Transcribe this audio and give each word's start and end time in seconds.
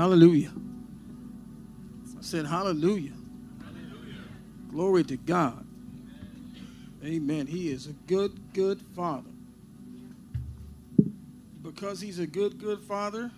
Hallelujah. 0.00 0.50
I 2.18 2.22
said, 2.22 2.46
Hallelujah. 2.46 3.12
Hallelujah. 3.62 4.22
Glory 4.70 5.04
to 5.04 5.18
God. 5.18 5.62
Amen. 7.04 7.46
He 7.46 7.70
is 7.70 7.86
a 7.86 7.92
good, 8.06 8.32
good 8.54 8.80
father. 8.96 9.28
Because 11.60 12.00
he's 12.00 12.18
a 12.18 12.26
good, 12.26 12.58
good 12.58 12.80
father, 12.80 13.30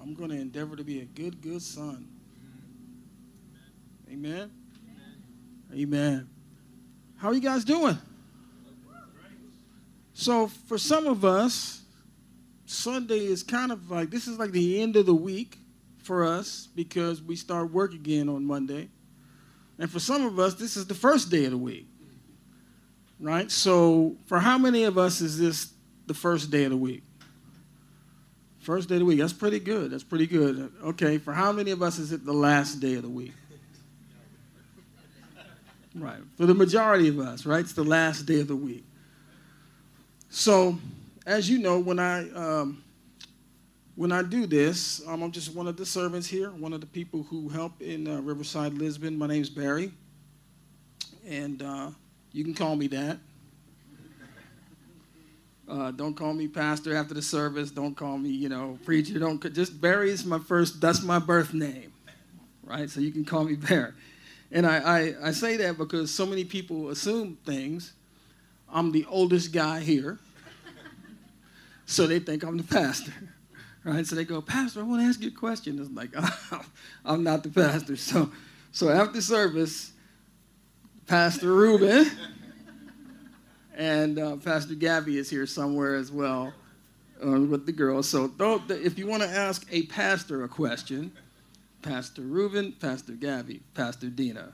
I'm 0.00 0.14
going 0.14 0.30
to 0.30 0.36
endeavor 0.36 0.74
to 0.74 0.84
be 0.84 1.00
a 1.00 1.04
good, 1.04 1.42
good 1.42 1.60
son. 1.60 2.08
Amen. 4.10 4.50
Amen. 5.74 6.30
How 7.18 7.28
are 7.28 7.34
you 7.34 7.40
guys 7.40 7.62
doing? 7.62 7.98
So, 10.14 10.46
for 10.46 10.78
some 10.78 11.06
of 11.06 11.26
us, 11.26 11.82
Sunday 12.70 13.24
is 13.24 13.42
kind 13.42 13.72
of 13.72 13.90
like 13.90 14.10
this 14.10 14.28
is 14.28 14.38
like 14.38 14.52
the 14.52 14.82
end 14.82 14.96
of 14.96 15.06
the 15.06 15.14
week 15.14 15.58
for 16.02 16.24
us 16.24 16.68
because 16.74 17.22
we 17.22 17.34
start 17.34 17.72
work 17.72 17.94
again 17.94 18.28
on 18.28 18.44
Monday. 18.44 18.90
And 19.78 19.90
for 19.90 19.98
some 19.98 20.26
of 20.26 20.38
us, 20.38 20.54
this 20.54 20.76
is 20.76 20.86
the 20.86 20.94
first 20.94 21.30
day 21.30 21.46
of 21.46 21.52
the 21.52 21.58
week. 21.58 21.88
Right? 23.18 23.50
So, 23.50 24.16
for 24.26 24.38
how 24.38 24.58
many 24.58 24.84
of 24.84 24.98
us 24.98 25.22
is 25.22 25.38
this 25.38 25.72
the 26.06 26.14
first 26.14 26.50
day 26.50 26.64
of 26.64 26.70
the 26.70 26.76
week? 26.76 27.02
First 28.58 28.90
day 28.90 28.96
of 28.96 29.00
the 29.00 29.04
week. 29.06 29.18
That's 29.18 29.32
pretty 29.32 29.60
good. 29.60 29.90
That's 29.90 30.04
pretty 30.04 30.26
good. 30.26 30.70
Okay, 30.84 31.16
for 31.16 31.32
how 31.32 31.52
many 31.52 31.70
of 31.70 31.82
us 31.82 31.98
is 31.98 32.12
it 32.12 32.26
the 32.26 32.34
last 32.34 32.80
day 32.80 32.94
of 32.94 33.02
the 33.02 33.08
week? 33.08 33.32
Right. 35.94 36.20
For 36.36 36.44
the 36.44 36.54
majority 36.54 37.08
of 37.08 37.18
us, 37.18 37.46
right? 37.46 37.60
It's 37.60 37.72
the 37.72 37.82
last 37.82 38.26
day 38.26 38.40
of 38.40 38.48
the 38.48 38.56
week. 38.56 38.84
So, 40.28 40.78
as 41.28 41.48
you 41.50 41.58
know, 41.58 41.78
when 41.78 41.98
I 41.98 42.30
um, 42.30 42.82
when 43.96 44.12
I 44.12 44.22
do 44.22 44.46
this, 44.46 45.06
um, 45.06 45.22
I'm 45.22 45.30
just 45.30 45.54
one 45.54 45.68
of 45.68 45.76
the 45.76 45.84
servants 45.84 46.26
here, 46.26 46.50
one 46.50 46.72
of 46.72 46.80
the 46.80 46.86
people 46.86 47.22
who 47.24 47.50
help 47.50 47.82
in 47.82 48.08
uh, 48.08 48.20
Riverside, 48.22 48.72
Lisbon. 48.72 49.18
My 49.18 49.26
name's 49.26 49.50
Barry, 49.50 49.92
and 51.28 51.62
uh, 51.62 51.90
you 52.32 52.44
can 52.44 52.54
call 52.54 52.76
me 52.76 52.86
that. 52.86 53.18
Uh, 55.68 55.90
don't 55.90 56.14
call 56.14 56.32
me 56.32 56.48
pastor 56.48 56.96
after 56.96 57.12
the 57.12 57.20
service. 57.20 57.70
Don't 57.70 57.94
call 57.94 58.16
me, 58.16 58.30
you 58.30 58.48
know, 58.48 58.78
preacher. 58.86 59.18
Don't 59.18 59.52
just 59.52 59.78
Barry 59.82 60.10
is 60.10 60.24
my 60.24 60.38
first. 60.38 60.80
That's 60.80 61.02
my 61.02 61.18
birth 61.18 61.52
name, 61.52 61.92
right? 62.64 62.88
So 62.88 63.00
you 63.00 63.12
can 63.12 63.26
call 63.26 63.44
me 63.44 63.54
Barry. 63.68 63.92
And 64.50 64.66
I, 64.66 64.78
I, 64.78 65.28
I 65.28 65.30
say 65.32 65.58
that 65.58 65.76
because 65.76 66.10
so 66.10 66.24
many 66.24 66.44
people 66.44 66.88
assume 66.88 67.36
things. 67.44 67.92
I'm 68.72 68.92
the 68.92 69.06
oldest 69.10 69.52
guy 69.52 69.80
here, 69.80 70.18
so 71.88 72.06
they 72.06 72.18
think 72.18 72.44
I'm 72.44 72.56
the 72.56 72.62
pastor 72.62 73.12
right? 73.84 74.06
So 74.06 74.16
they 74.16 74.24
go, 74.24 74.40
Pastor, 74.40 74.80
I 74.80 74.82
want 74.84 75.02
to 75.02 75.06
ask 75.06 75.20
you 75.20 75.28
a 75.28 75.32
question. 75.32 75.78
It's 75.78 75.90
like, 75.90 76.10
I'm 77.04 77.24
not 77.24 77.42
the 77.42 77.48
pastor. 77.48 77.96
So, 77.96 78.30
so 78.72 78.88
after 78.90 79.20
service, 79.20 79.92
Pastor 81.06 81.52
Ruben 81.52 82.10
and 83.76 84.18
uh, 84.18 84.36
Pastor 84.36 84.74
Gabby 84.74 85.18
is 85.18 85.30
here 85.30 85.46
somewhere 85.46 85.94
as 85.94 86.12
well 86.12 86.52
uh, 87.24 87.40
with 87.40 87.66
the 87.66 87.72
girls. 87.72 88.08
So 88.08 88.30
if 88.68 88.98
you 88.98 89.06
want 89.06 89.22
to 89.22 89.28
ask 89.28 89.66
a 89.70 89.86
pastor 89.86 90.44
a 90.44 90.48
question, 90.48 91.12
Pastor 91.80 92.22
Ruben, 92.22 92.72
Pastor 92.72 93.12
Gabby, 93.12 93.62
Pastor 93.74 94.08
Dina. 94.08 94.52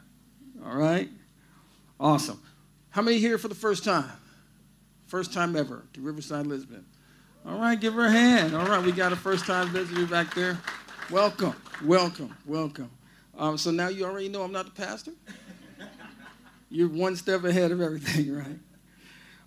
All 0.64 0.76
right? 0.76 1.08
Awesome. 1.98 2.40
How 2.90 3.02
many 3.02 3.18
here 3.18 3.38
for 3.38 3.48
the 3.48 3.54
first 3.54 3.82
time? 3.82 4.10
First 5.06 5.32
time 5.32 5.56
ever 5.56 5.84
to 5.94 6.00
Riverside, 6.00 6.46
Lisbon. 6.46 6.84
All 7.46 7.58
right, 7.58 7.78
give 7.78 7.92
her 7.92 8.06
a 8.06 8.10
hand. 8.10 8.56
All 8.56 8.66
right, 8.66 8.82
we 8.82 8.90
got 8.90 9.12
a 9.12 9.16
first 9.16 9.44
time 9.44 9.68
visitor 9.68 10.06
back 10.06 10.32
there. 10.34 10.58
Welcome, 11.10 11.54
welcome, 11.84 12.34
welcome. 12.46 12.90
Um, 13.36 13.58
so 13.58 13.70
now 13.70 13.88
you 13.88 14.06
already 14.06 14.30
know 14.30 14.44
I'm 14.44 14.52
not 14.52 14.64
the 14.64 14.70
pastor? 14.70 15.12
You're 16.70 16.88
one 16.88 17.16
step 17.16 17.44
ahead 17.44 17.70
of 17.70 17.82
everything, 17.82 18.34
right? 18.36 18.58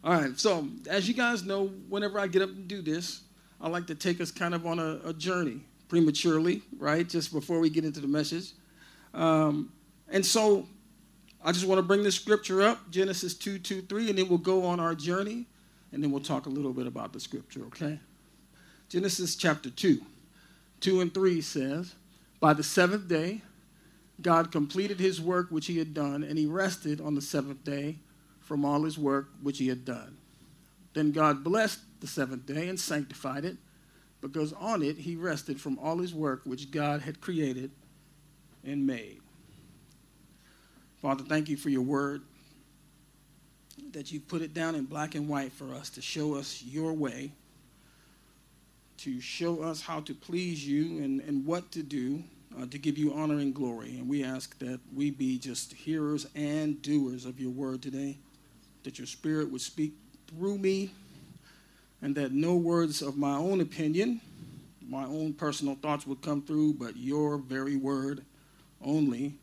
All 0.03 0.13
right, 0.13 0.39
so 0.39 0.67
as 0.87 1.07
you 1.07 1.15
guys 1.15 1.43
know, 1.43 1.71
whenever 1.89 2.19
I 2.19 2.27
get 2.27 2.43
up 2.43 2.49
and 2.49 2.67
do 2.67 2.83
this, 2.83 3.21
I 3.59 3.67
like 3.67 3.87
to 3.87 3.95
take 3.95 4.21
us 4.21 4.29
kind 4.29 4.53
of 4.53 4.67
on 4.67 4.77
a, 4.77 4.99
a 5.03 5.13
journey 5.13 5.61
prematurely, 5.87 6.61
right? 6.77 7.09
Just 7.09 7.33
before 7.33 7.59
we 7.59 7.71
get 7.71 7.83
into 7.83 7.99
the 7.99 8.07
message. 8.07 8.51
Um, 9.15 9.71
and 10.07 10.23
so 10.23 10.67
I 11.43 11.51
just 11.51 11.65
want 11.65 11.79
to 11.79 11.83
bring 11.83 12.03
the 12.03 12.11
scripture 12.11 12.61
up, 12.61 12.91
Genesis 12.91 13.33
2 13.33 13.57
2 13.57 13.81
3, 13.81 14.09
and 14.11 14.19
then 14.19 14.29
we'll 14.29 14.37
go 14.37 14.65
on 14.65 14.79
our 14.79 14.93
journey 14.93 15.47
and 15.91 16.03
then 16.03 16.11
we'll 16.11 16.21
talk 16.21 16.45
a 16.45 16.49
little 16.49 16.73
bit 16.73 16.87
about 16.87 17.13
the 17.13 17.19
scripture, 17.19 17.61
okay? 17.67 17.99
Genesis 18.89 19.35
chapter 19.35 19.69
2, 19.69 20.01
2 20.81 21.01
and 21.01 21.13
3 21.13 21.41
says, 21.41 21.95
By 22.39 22.53
the 22.53 22.63
seventh 22.63 23.07
day, 23.07 23.41
God 24.21 24.51
completed 24.51 24.99
his 24.99 25.21
work 25.21 25.47
which 25.49 25.67
he 25.67 25.77
had 25.77 25.93
done, 25.93 26.23
and 26.23 26.37
he 26.37 26.45
rested 26.45 27.01
on 27.01 27.15
the 27.15 27.21
seventh 27.21 27.63
day 27.63 27.97
from 28.39 28.65
all 28.65 28.83
his 28.83 28.97
work 28.97 29.29
which 29.41 29.57
he 29.57 29.67
had 29.67 29.85
done. 29.85 30.17
Then 30.93 31.11
God 31.11 31.43
blessed 31.43 31.79
the 31.99 32.07
seventh 32.07 32.45
day 32.45 32.67
and 32.69 32.79
sanctified 32.79 33.45
it, 33.45 33.57
because 34.21 34.53
on 34.53 34.81
it 34.81 34.97
he 34.97 35.15
rested 35.15 35.61
from 35.61 35.77
all 35.79 35.99
his 35.99 36.13
work 36.13 36.41
which 36.43 36.71
God 36.71 37.01
had 37.01 37.21
created 37.21 37.71
and 38.63 38.87
made. 38.87 39.21
Father, 41.01 41.23
thank 41.23 41.47
you 41.47 41.57
for 41.57 41.69
your 41.69 41.83
word 41.83 42.23
that 43.93 44.11
you 44.11 44.19
put 44.19 44.41
it 44.41 44.53
down 44.53 44.75
in 44.75 44.85
black 44.85 45.15
and 45.15 45.27
white 45.27 45.51
for 45.51 45.73
us 45.73 45.89
to 45.91 46.01
show 46.01 46.35
us 46.35 46.63
your 46.63 46.93
way, 46.93 47.31
to 48.97 49.19
show 49.21 49.61
us 49.61 49.81
how 49.81 49.99
to 50.01 50.13
please 50.13 50.67
you 50.67 51.03
and, 51.03 51.21
and 51.21 51.45
what 51.45 51.71
to 51.71 51.83
do 51.83 52.23
uh, 52.59 52.65
to 52.67 52.77
give 52.77 52.97
you 52.97 53.13
honor 53.13 53.39
and 53.39 53.53
glory. 53.53 53.97
And 53.97 54.07
we 54.07 54.23
ask 54.23 54.57
that 54.59 54.79
we 54.95 55.11
be 55.11 55.37
just 55.37 55.73
hearers 55.73 56.27
and 56.35 56.81
doers 56.81 57.25
of 57.25 57.39
your 57.39 57.51
word 57.51 57.81
today, 57.81 58.17
that 58.83 58.97
your 58.97 59.07
spirit 59.07 59.51
would 59.51 59.61
speak 59.61 59.93
through 60.27 60.57
me, 60.57 60.91
and 62.01 62.15
that 62.15 62.31
no 62.31 62.55
words 62.55 63.01
of 63.01 63.17
my 63.17 63.35
own 63.35 63.61
opinion, 63.61 64.21
my 64.87 65.03
own 65.03 65.33
personal 65.33 65.75
thoughts 65.75 66.07
would 66.07 66.21
come 66.21 66.41
through, 66.41 66.73
but 66.73 66.95
your 66.95 67.37
very 67.37 67.75
word 67.75 68.23
only, 68.83 69.33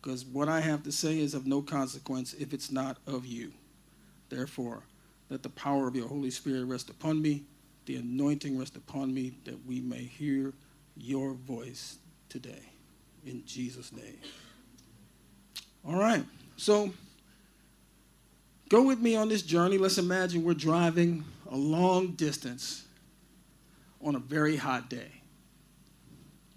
because 0.00 0.24
what 0.24 0.48
I 0.48 0.60
have 0.60 0.82
to 0.84 0.92
say 0.92 1.18
is 1.18 1.34
of 1.34 1.46
no 1.46 1.62
consequence 1.62 2.32
if 2.34 2.52
it's 2.52 2.70
not 2.70 2.96
of 3.06 3.26
you. 3.26 3.52
Therefore, 4.30 4.84
let 5.28 5.42
the 5.42 5.50
power 5.50 5.86
of 5.86 5.94
your 5.94 6.08
Holy 6.08 6.30
Spirit 6.30 6.64
rest 6.64 6.88
upon 6.88 7.20
me, 7.20 7.42
the 7.84 7.96
anointing 7.96 8.58
rest 8.58 8.76
upon 8.76 9.12
me, 9.12 9.34
that 9.44 9.66
we 9.66 9.80
may 9.80 10.04
hear 10.04 10.54
your 10.96 11.34
voice 11.34 11.98
today. 12.28 12.62
In 13.26 13.44
Jesus' 13.44 13.92
name. 13.92 14.18
All 15.86 15.98
right. 15.98 16.24
So, 16.56 16.90
go 18.68 18.82
with 18.82 19.00
me 19.00 19.16
on 19.16 19.28
this 19.28 19.42
journey. 19.42 19.78
Let's 19.78 19.98
imagine 19.98 20.44
we're 20.44 20.54
driving 20.54 21.24
a 21.50 21.56
long 21.56 22.12
distance 22.12 22.84
on 24.02 24.14
a 24.14 24.20
very 24.20 24.56
hot 24.56 24.88
day. 24.88 25.10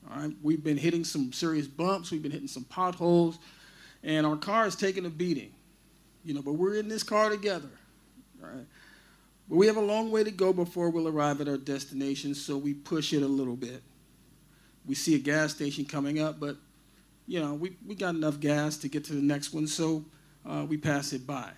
All 0.09 0.21
right. 0.21 0.35
We've 0.43 0.63
been 0.63 0.77
hitting 0.77 1.03
some 1.03 1.33
serious 1.33 1.67
bumps, 1.67 2.11
we've 2.11 2.21
been 2.21 2.31
hitting 2.31 2.47
some 2.47 2.65
potholes, 2.65 3.39
and 4.03 4.25
our 4.27 4.35
car 4.35 4.67
is 4.67 4.75
taking 4.75 5.05
a 5.05 5.09
beating 5.09 5.51
you 6.23 6.33
know, 6.33 6.41
but 6.41 6.53
we're 6.53 6.75
in 6.75 6.87
this 6.87 7.03
car 7.03 7.29
together, 7.29 7.69
right? 8.39 8.65
But 9.49 9.55
we 9.55 9.67
have 9.67 9.77
a 9.77 9.81
long 9.81 10.11
way 10.11 10.23
to 10.23 10.31
go 10.31 10.53
before 10.53 10.89
we'll 10.89 11.07
arrive 11.07 11.41
at 11.41 11.47
our 11.47 11.57
destination, 11.57 12.33
so 12.33 12.57
we 12.57 12.73
push 12.73 13.13
it 13.13 13.21
a 13.23 13.27
little 13.27 13.55
bit. 13.55 13.83
We 14.85 14.95
see 14.95 15.15
a 15.15 15.19
gas 15.19 15.53
station 15.53 15.85
coming 15.85 16.19
up, 16.19 16.39
but 16.39 16.57
you 17.27 17.39
know, 17.39 17.53
we, 17.53 17.77
we 17.85 17.95
got 17.95 18.15
enough 18.15 18.39
gas 18.39 18.77
to 18.77 18.89
get 18.89 19.05
to 19.05 19.13
the 19.13 19.21
next 19.21 19.53
one, 19.53 19.67
so 19.67 20.05
uh, 20.45 20.65
we 20.67 20.77
pass 20.77 21.13
it 21.13 21.25
by. 21.25 21.51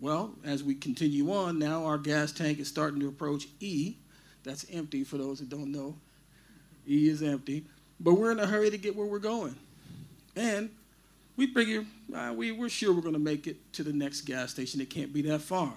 Well, 0.00 0.34
as 0.44 0.64
we 0.64 0.74
continue 0.74 1.32
on, 1.32 1.60
now 1.60 1.84
our 1.84 1.98
gas 1.98 2.32
tank 2.32 2.58
is 2.58 2.66
starting 2.66 2.98
to 3.00 3.08
approach 3.08 3.46
E. 3.60 3.96
That's 4.42 4.66
empty 4.72 5.04
for 5.04 5.16
those 5.16 5.38
that 5.38 5.48
don't 5.48 5.70
know. 5.70 5.96
E 6.88 7.08
is 7.08 7.22
empty. 7.22 7.64
But 8.00 8.14
we're 8.14 8.32
in 8.32 8.40
a 8.40 8.46
hurry 8.46 8.70
to 8.70 8.78
get 8.78 8.96
where 8.96 9.06
we're 9.06 9.20
going. 9.20 9.54
And 10.34 10.70
we 11.36 11.52
figure 11.52 11.84
uh, 12.14 12.32
we, 12.34 12.52
we're 12.52 12.68
sure 12.68 12.92
we're 12.92 13.00
going 13.00 13.14
to 13.14 13.20
make 13.20 13.46
it 13.46 13.72
to 13.74 13.82
the 13.82 13.92
next 13.92 14.22
gas 14.22 14.50
station. 14.50 14.80
It 14.80 14.90
can't 14.90 15.12
be 15.12 15.22
that 15.22 15.40
far. 15.40 15.72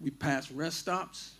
We 0.00 0.10
pass 0.10 0.50
rest 0.50 0.78
stops, 0.78 1.34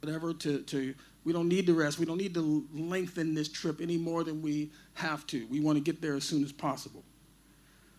whatever, 0.00 0.32
to, 0.34 0.62
to 0.62 0.94
we 1.24 1.32
don't 1.32 1.48
need 1.48 1.66
to 1.66 1.74
rest. 1.74 1.98
We 1.98 2.06
don't 2.06 2.16
need 2.16 2.34
to 2.34 2.66
lengthen 2.72 3.34
this 3.34 3.48
trip 3.48 3.80
any 3.80 3.98
more 3.98 4.24
than 4.24 4.40
we 4.40 4.70
have 4.94 5.26
to. 5.28 5.46
We 5.46 5.60
want 5.60 5.76
to 5.76 5.84
get 5.84 6.00
there 6.00 6.14
as 6.14 6.24
soon 6.24 6.44
as 6.44 6.52
possible. 6.52 7.04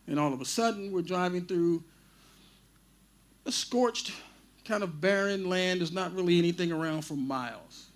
And 0.07 0.19
all 0.19 0.33
of 0.33 0.42
a 0.42 0.45
sudden, 0.45 0.92
we're 0.92 1.04
driving 1.04 1.45
through 1.45 1.83
a 3.45 3.51
scorched, 3.51 4.13
kind 4.65 4.83
of 4.83 5.00
barren 5.00 5.47
land. 5.47 5.81
There's 5.81 5.92
not 5.92 6.13
really 6.15 6.39
anything 6.39 6.71
around 6.71 7.04
for 7.04 7.13
miles. 7.13 7.89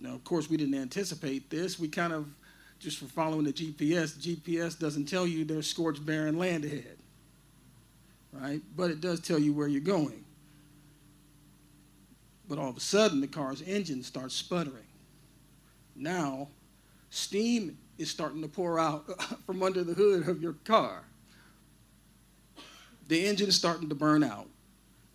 Now, 0.00 0.14
of 0.14 0.24
course, 0.24 0.48
we 0.48 0.56
didn't 0.56 0.74
anticipate 0.74 1.50
this. 1.50 1.78
We 1.78 1.88
kind 1.88 2.12
of 2.12 2.26
just 2.78 2.98
for 2.98 3.06
following 3.06 3.44
the 3.44 3.52
GPS, 3.52 4.16
GPS 4.16 4.78
doesn't 4.78 5.06
tell 5.06 5.26
you 5.26 5.44
there's 5.44 5.66
scorched 5.66 6.04
barren 6.04 6.38
land 6.38 6.64
ahead, 6.64 6.96
right? 8.32 8.60
But 8.76 8.90
it 8.90 9.00
does 9.00 9.20
tell 9.20 9.38
you 9.38 9.52
where 9.52 9.68
you're 9.68 9.80
going. 9.80 10.24
But 12.48 12.58
all 12.58 12.70
of 12.70 12.76
a 12.76 12.80
sudden, 12.80 13.20
the 13.20 13.26
car's 13.26 13.62
engine 13.62 14.02
starts 14.02 14.34
sputtering. 14.34 14.84
Now, 15.96 16.48
steam 17.10 17.78
is 17.98 18.10
starting 18.10 18.42
to 18.42 18.48
pour 18.48 18.78
out 18.78 19.06
from 19.46 19.62
under 19.62 19.82
the 19.82 19.94
hood 19.94 20.28
of 20.28 20.42
your 20.42 20.54
car. 20.64 21.02
The 23.08 23.26
engine 23.26 23.48
is 23.48 23.56
starting 23.56 23.88
to 23.88 23.94
burn 23.94 24.22
out. 24.22 24.48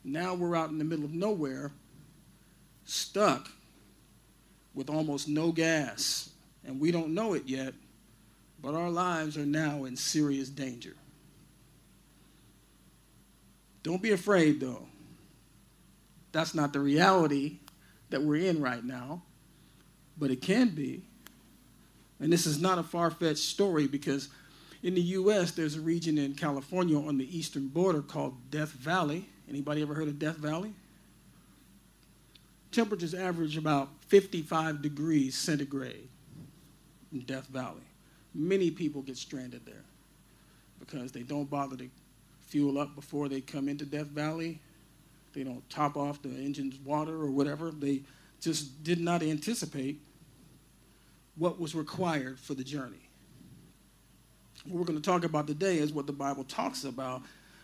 Now 0.03 0.33
we're 0.33 0.55
out 0.55 0.69
in 0.69 0.77
the 0.77 0.83
middle 0.83 1.05
of 1.05 1.13
nowhere, 1.13 1.71
stuck 2.85 3.49
with 4.73 4.89
almost 4.89 5.27
no 5.27 5.51
gas, 5.51 6.30
and 6.65 6.79
we 6.79 6.91
don't 6.91 7.13
know 7.13 7.33
it 7.33 7.43
yet, 7.45 7.73
but 8.61 8.75
our 8.75 8.89
lives 8.89 9.37
are 9.37 9.45
now 9.45 9.85
in 9.85 9.95
serious 9.95 10.49
danger. 10.49 10.95
Don't 13.83 14.01
be 14.01 14.11
afraid, 14.11 14.59
though. 14.59 14.87
That's 16.31 16.53
not 16.53 16.71
the 16.71 16.79
reality 16.79 17.57
that 18.09 18.21
we're 18.21 18.47
in 18.47 18.61
right 18.61 18.83
now, 18.83 19.23
but 20.17 20.29
it 20.29 20.41
can 20.41 20.69
be. 20.69 21.03
And 22.19 22.31
this 22.31 22.45
is 22.45 22.61
not 22.61 22.77
a 22.77 22.83
far 22.83 23.09
fetched 23.09 23.39
story 23.39 23.87
because 23.87 24.29
in 24.83 24.93
the 24.93 25.01
U.S., 25.01 25.51
there's 25.51 25.75
a 25.75 25.81
region 25.81 26.17
in 26.17 26.35
California 26.35 26.97
on 26.97 27.17
the 27.17 27.37
eastern 27.37 27.67
border 27.67 28.01
called 28.01 28.35
Death 28.51 28.69
Valley. 28.69 29.27
Anybody 29.49 29.81
ever 29.81 29.95
heard 29.95 30.07
of 30.07 30.19
Death 30.19 30.37
Valley? 30.37 30.73
Temperatures 32.71 33.13
average 33.13 33.57
about 33.57 33.89
55 34.07 34.81
degrees 34.81 35.37
centigrade 35.37 36.07
in 37.11 37.21
Death 37.21 37.47
Valley. 37.47 37.81
Many 38.33 38.71
people 38.71 39.01
get 39.01 39.17
stranded 39.17 39.65
there 39.65 39.83
because 40.79 41.11
they 41.11 41.23
don't 41.23 41.49
bother 41.49 41.75
to 41.77 41.89
fuel 42.47 42.79
up 42.79 42.95
before 42.95 43.29
they 43.29 43.41
come 43.41 43.69
into 43.69 43.85
Death 43.85 44.07
Valley. 44.07 44.59
They 45.33 45.43
don't 45.43 45.67
top 45.69 45.95
off 45.95 46.21
the 46.21 46.29
engine's 46.29 46.77
water 46.83 47.13
or 47.13 47.31
whatever. 47.31 47.71
They 47.71 48.01
just 48.41 48.83
did 48.83 48.99
not 48.99 49.23
anticipate 49.23 49.99
what 51.35 51.59
was 51.59 51.73
required 51.75 52.39
for 52.39 52.53
the 52.53 52.63
journey. 52.63 53.09
What 54.65 54.79
we're 54.79 54.85
going 54.85 55.01
to 55.01 55.09
talk 55.09 55.23
about 55.23 55.47
today 55.47 55.77
is 55.77 55.93
what 55.93 56.07
the 56.07 56.13
Bible 56.13 56.43
talks 56.43 56.83
about 56.83 57.21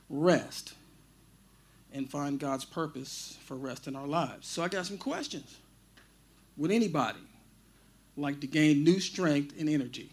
rest 0.10 0.74
and 1.94 2.10
find 2.10 2.40
God's 2.40 2.66
purpose 2.66 3.38
for 3.46 3.56
rest 3.56 3.88
in 3.88 3.96
our 3.96 4.08
lives. 4.08 4.48
So 4.48 4.64
I 4.64 4.68
got 4.68 4.86
some 4.86 4.98
questions. 4.98 5.58
Would 6.58 6.72
anybody 6.72 7.20
like 8.18 8.42
to 8.42 8.48
gain 8.48 8.84
new 8.84 9.00
strength 9.00 9.54
and 9.60 9.70
energy? 9.70 10.12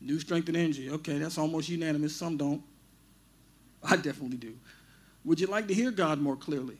New 0.00 0.20
strength 0.20 0.48
and 0.48 0.56
energy. 0.56 0.90
Okay, 0.90 1.18
that's 1.18 1.38
almost 1.38 1.68
unanimous. 1.68 2.14
Some 2.14 2.36
don't. 2.36 2.62
I 3.82 3.96
definitely 3.96 4.36
do. 4.36 4.54
Would 5.24 5.40
you 5.40 5.46
like 5.46 5.66
to 5.68 5.74
hear 5.74 5.90
God 5.90 6.20
more 6.20 6.36
clearly? 6.36 6.76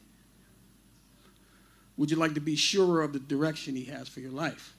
Would 1.97 2.11
you 2.11 2.17
like 2.17 2.35
to 2.35 2.41
be 2.41 2.57
surer 2.57 3.03
of 3.03 3.13
the 3.13 3.19
direction 3.19 3.77
He 3.77 3.85
has 3.85 4.09
for 4.09 4.21
your 4.21 4.33
life? 4.33 4.75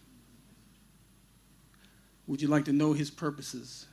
Would 2.28 2.42
you 2.42 2.48
like 2.48 2.66
to 2.66 2.74
know 2.74 2.94
His 2.94 3.10
purposes 3.10 3.86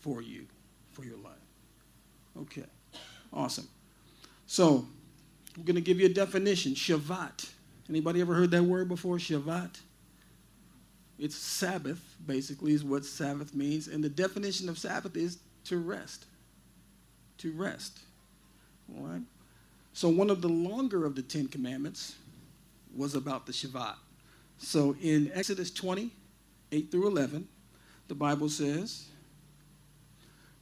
for 0.00 0.20
you, 0.20 0.46
for 0.92 1.04
your 1.04 1.18
life? 1.18 1.32
Okay, 2.38 2.64
awesome. 3.32 3.68
So, 4.46 4.86
I'm 5.56 5.62
going 5.62 5.76
to 5.76 5.80
give 5.80 6.00
you 6.00 6.06
a 6.06 6.12
definition 6.12 6.72
Shabbat. 6.74 7.48
Anybody 7.88 8.20
ever 8.20 8.34
heard 8.34 8.50
that 8.50 8.62
word 8.62 8.88
before? 8.88 9.16
Shabbat? 9.16 9.78
It's 11.18 11.36
Sabbath, 11.36 12.00
basically, 12.26 12.72
is 12.72 12.84
what 12.84 13.04
Sabbath 13.04 13.54
means. 13.54 13.88
And 13.88 14.02
the 14.02 14.08
definition 14.08 14.68
of 14.68 14.78
Sabbath 14.78 15.16
is 15.16 15.38
to 15.64 15.78
rest. 15.78 16.26
To 17.38 17.52
rest. 17.52 18.00
All 18.94 19.06
right? 19.06 19.22
So, 19.92 20.08
one 20.08 20.28
of 20.28 20.42
the 20.42 20.48
longer 20.48 21.06
of 21.06 21.14
the 21.14 21.22
Ten 21.22 21.48
Commandments 21.48 22.16
was 22.94 23.14
about 23.14 23.46
the 23.46 23.52
Shabbat. 23.52 23.94
So, 24.58 24.96
in 25.00 25.30
Exodus 25.32 25.70
20, 25.70 26.10
8 26.72 26.90
through 26.90 27.06
11, 27.08 27.48
the 28.08 28.14
Bible 28.14 28.48
says, 28.48 29.06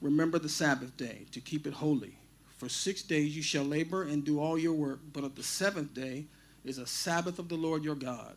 Remember 0.00 0.38
the 0.38 0.48
Sabbath 0.48 0.96
day 0.96 1.26
to 1.32 1.40
keep 1.40 1.66
it 1.66 1.72
holy. 1.72 2.14
For 2.58 2.68
six 2.68 3.02
days 3.02 3.34
you 3.34 3.42
shall 3.42 3.64
labor 3.64 4.04
and 4.04 4.24
do 4.24 4.38
all 4.38 4.58
your 4.58 4.72
work, 4.72 5.00
but 5.12 5.24
of 5.24 5.34
the 5.34 5.42
seventh 5.42 5.94
day 5.94 6.26
is 6.64 6.78
a 6.78 6.86
Sabbath 6.86 7.38
of 7.38 7.48
the 7.48 7.56
Lord 7.56 7.84
your 7.84 7.94
God. 7.94 8.36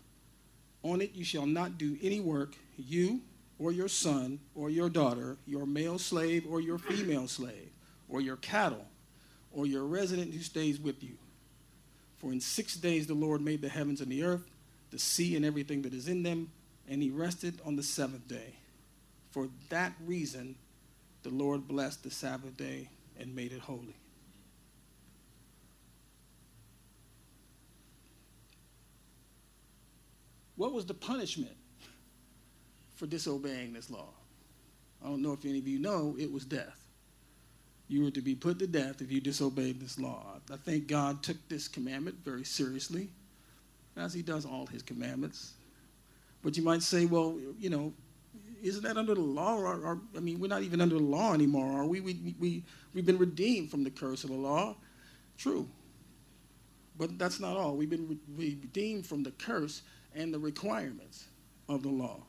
On 0.83 1.01
it 1.01 1.15
you 1.15 1.23
shall 1.23 1.45
not 1.45 1.77
do 1.77 1.97
any 2.01 2.19
work, 2.19 2.55
you 2.77 3.21
or 3.59 3.71
your 3.71 3.87
son 3.87 4.39
or 4.55 4.69
your 4.69 4.89
daughter, 4.89 5.37
your 5.45 5.65
male 5.65 5.97
slave 5.97 6.45
or 6.49 6.61
your 6.61 6.77
female 6.77 7.27
slave, 7.27 7.71
or 8.09 8.21
your 8.21 8.37
cattle, 8.37 8.85
or 9.51 9.65
your 9.65 9.85
resident 9.85 10.33
who 10.33 10.41
stays 10.41 10.79
with 10.79 11.03
you. 11.03 11.17
For 12.17 12.31
in 12.31 12.41
six 12.41 12.75
days 12.75 13.07
the 13.07 13.13
Lord 13.13 13.41
made 13.41 13.61
the 13.61 13.69
heavens 13.69 14.01
and 14.01 14.11
the 14.11 14.23
earth, 14.23 14.49
the 14.91 14.99
sea 14.99 15.35
and 15.35 15.45
everything 15.45 15.81
that 15.83 15.93
is 15.93 16.07
in 16.07 16.23
them, 16.23 16.51
and 16.87 17.01
he 17.01 17.09
rested 17.09 17.59
on 17.65 17.75
the 17.75 17.83
seventh 17.83 18.27
day. 18.27 18.55
For 19.31 19.49
that 19.69 19.93
reason, 20.05 20.55
the 21.23 21.29
Lord 21.29 21.67
blessed 21.67 22.03
the 22.03 22.11
Sabbath 22.11 22.55
day 22.55 22.89
and 23.19 23.35
made 23.35 23.51
it 23.51 23.59
holy. 23.59 23.95
What 30.57 30.73
was 30.73 30.85
the 30.85 30.93
punishment 30.93 31.55
for 32.95 33.05
disobeying 33.05 33.73
this 33.73 33.89
law? 33.89 34.09
I 35.03 35.07
don't 35.07 35.21
know 35.21 35.31
if 35.33 35.45
any 35.45 35.59
of 35.59 35.67
you 35.67 35.79
know, 35.79 36.15
it 36.19 36.31
was 36.31 36.43
death. 36.43 36.83
You 37.87 38.03
were 38.03 38.11
to 38.11 38.21
be 38.21 38.35
put 38.35 38.59
to 38.59 38.67
death 38.67 39.01
if 39.01 39.11
you 39.11 39.21
disobeyed 39.21 39.79
this 39.79 39.97
law. 39.99 40.41
I 40.51 40.57
think 40.57 40.87
God 40.87 41.23
took 41.23 41.37
this 41.47 41.67
commandment 41.67 42.17
very 42.25 42.43
seriously, 42.43 43.09
as 43.95 44.13
he 44.13 44.21
does 44.21 44.45
all 44.45 44.65
his 44.65 44.81
commandments. 44.81 45.53
But 46.43 46.57
you 46.57 46.63
might 46.63 46.81
say, 46.81 47.05
well, 47.05 47.37
you 47.57 47.69
know, 47.69 47.93
isn't 48.61 48.83
that 48.83 48.97
under 48.97 49.15
the 49.15 49.21
law? 49.21 49.57
Or, 49.57 49.75
or, 49.85 50.01
I 50.15 50.19
mean, 50.19 50.39
we're 50.39 50.47
not 50.47 50.63
even 50.63 50.81
under 50.81 50.95
the 50.95 51.03
law 51.03 51.33
anymore, 51.33 51.71
are 51.71 51.85
we? 51.85 52.01
We, 52.01 52.35
we? 52.39 52.63
We've 52.93 53.05
been 53.05 53.17
redeemed 53.17 53.69
from 53.69 53.83
the 53.83 53.91
curse 53.91 54.23
of 54.23 54.31
the 54.31 54.35
law. 54.35 54.75
True. 55.37 55.69
But 56.97 57.19
that's 57.19 57.39
not 57.39 57.55
all. 57.55 57.75
We've 57.75 57.89
been 57.89 58.19
redeemed 58.35 59.05
from 59.05 59.23
the 59.23 59.31
curse 59.31 59.83
and 60.17 60.33
the 60.33 60.39
requirements 60.39 61.25
of 61.69 61.83
the 61.83 61.89
law. 61.89 62.19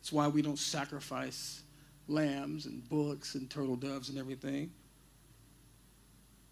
That's 0.00 0.12
why 0.12 0.28
we 0.28 0.42
don't 0.42 0.58
sacrifice 0.58 1.62
lambs 2.08 2.66
and 2.66 2.86
bullocks 2.88 3.36
and 3.36 3.48
turtle 3.48 3.76
doves 3.76 4.10
and 4.10 4.18
everything. 4.18 4.72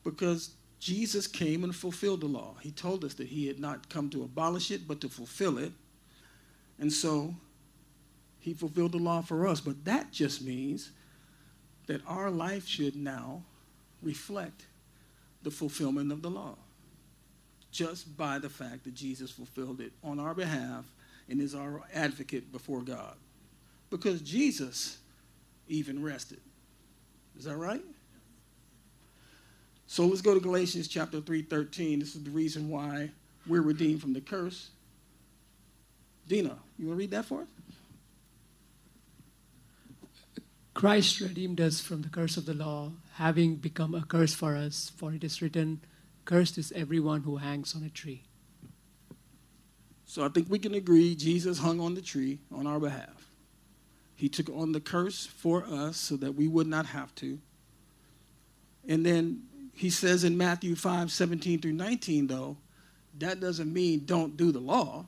Because 0.04 0.52
Jesus 0.78 1.26
came 1.26 1.64
and 1.64 1.74
fulfilled 1.74 2.22
the 2.22 2.26
law. 2.26 2.54
He 2.60 2.70
told 2.70 3.04
us 3.04 3.14
that 3.14 3.26
he 3.28 3.46
had 3.46 3.58
not 3.58 3.88
come 3.88 4.08
to 4.10 4.22
abolish 4.22 4.70
it, 4.70 4.88
but 4.88 5.00
to 5.02 5.08
fulfill 5.08 5.58
it. 5.58 5.72
And 6.78 6.92
so 6.92 7.34
he 8.38 8.54
fulfilled 8.54 8.92
the 8.92 8.98
law 8.98 9.20
for 9.20 9.46
us. 9.46 9.60
But 9.60 9.84
that 9.84 10.12
just 10.12 10.42
means 10.42 10.92
that 11.86 12.00
our 12.06 12.30
life 12.30 12.66
should 12.66 12.96
now 12.96 13.42
reflect 14.00 14.66
the 15.42 15.50
fulfillment 15.50 16.12
of 16.12 16.22
the 16.22 16.30
law 16.30 16.56
just 17.72 18.16
by 18.16 18.38
the 18.38 18.50
fact 18.50 18.84
that 18.84 18.94
Jesus 18.94 19.30
fulfilled 19.30 19.80
it 19.80 19.92
on 20.04 20.20
our 20.20 20.34
behalf 20.34 20.84
and 21.28 21.40
is 21.40 21.54
our 21.54 21.82
advocate 21.92 22.52
before 22.52 22.82
God. 22.82 23.16
Because 23.90 24.20
Jesus 24.20 24.98
even 25.68 26.02
rested. 26.02 26.40
Is 27.36 27.44
that 27.44 27.56
right? 27.56 27.82
So 29.86 30.06
let's 30.06 30.22
go 30.22 30.34
to 30.34 30.40
Galatians 30.40 30.86
chapter 30.86 31.20
3:13. 31.20 31.98
This 31.98 32.14
is 32.14 32.22
the 32.22 32.30
reason 32.30 32.68
why 32.68 33.10
we're 33.46 33.62
redeemed 33.62 34.00
from 34.00 34.12
the 34.12 34.20
curse. 34.20 34.70
Dina, 36.28 36.58
you 36.78 36.86
want 36.86 36.96
to 36.96 37.00
read 37.00 37.10
that 37.10 37.24
for 37.24 37.42
us? 37.42 37.48
Christ 40.74 41.20
redeemed 41.20 41.60
us 41.60 41.80
from 41.80 42.02
the 42.02 42.08
curse 42.08 42.36
of 42.36 42.46
the 42.46 42.54
law, 42.54 42.92
having 43.14 43.56
become 43.56 43.94
a 43.94 44.04
curse 44.04 44.32
for 44.32 44.56
us, 44.56 44.90
for 44.96 45.12
it 45.12 45.22
is 45.22 45.42
written, 45.42 45.80
Cursed 46.24 46.58
is 46.58 46.72
everyone 46.72 47.22
who 47.22 47.36
hangs 47.36 47.74
on 47.74 47.82
a 47.82 47.90
tree. 47.90 48.22
So 50.04 50.24
I 50.24 50.28
think 50.28 50.50
we 50.50 50.58
can 50.58 50.74
agree 50.74 51.14
Jesus 51.14 51.58
hung 51.58 51.80
on 51.80 51.94
the 51.94 52.02
tree 52.02 52.38
on 52.52 52.66
our 52.66 52.78
behalf. 52.78 53.30
He 54.14 54.28
took 54.28 54.48
on 54.50 54.72
the 54.72 54.80
curse 54.80 55.26
for 55.26 55.64
us 55.64 55.96
so 55.96 56.16
that 56.16 56.34
we 56.34 56.46
would 56.46 56.66
not 56.66 56.86
have 56.86 57.14
to. 57.16 57.38
And 58.86 59.04
then 59.04 59.42
he 59.72 59.90
says 59.90 60.22
in 60.24 60.36
Matthew 60.36 60.76
5 60.76 61.10
17 61.10 61.60
through 61.60 61.72
19, 61.72 62.26
though, 62.26 62.56
that 63.18 63.40
doesn't 63.40 63.72
mean 63.72 64.04
don't 64.04 64.36
do 64.36 64.52
the 64.52 64.60
law. 64.60 65.06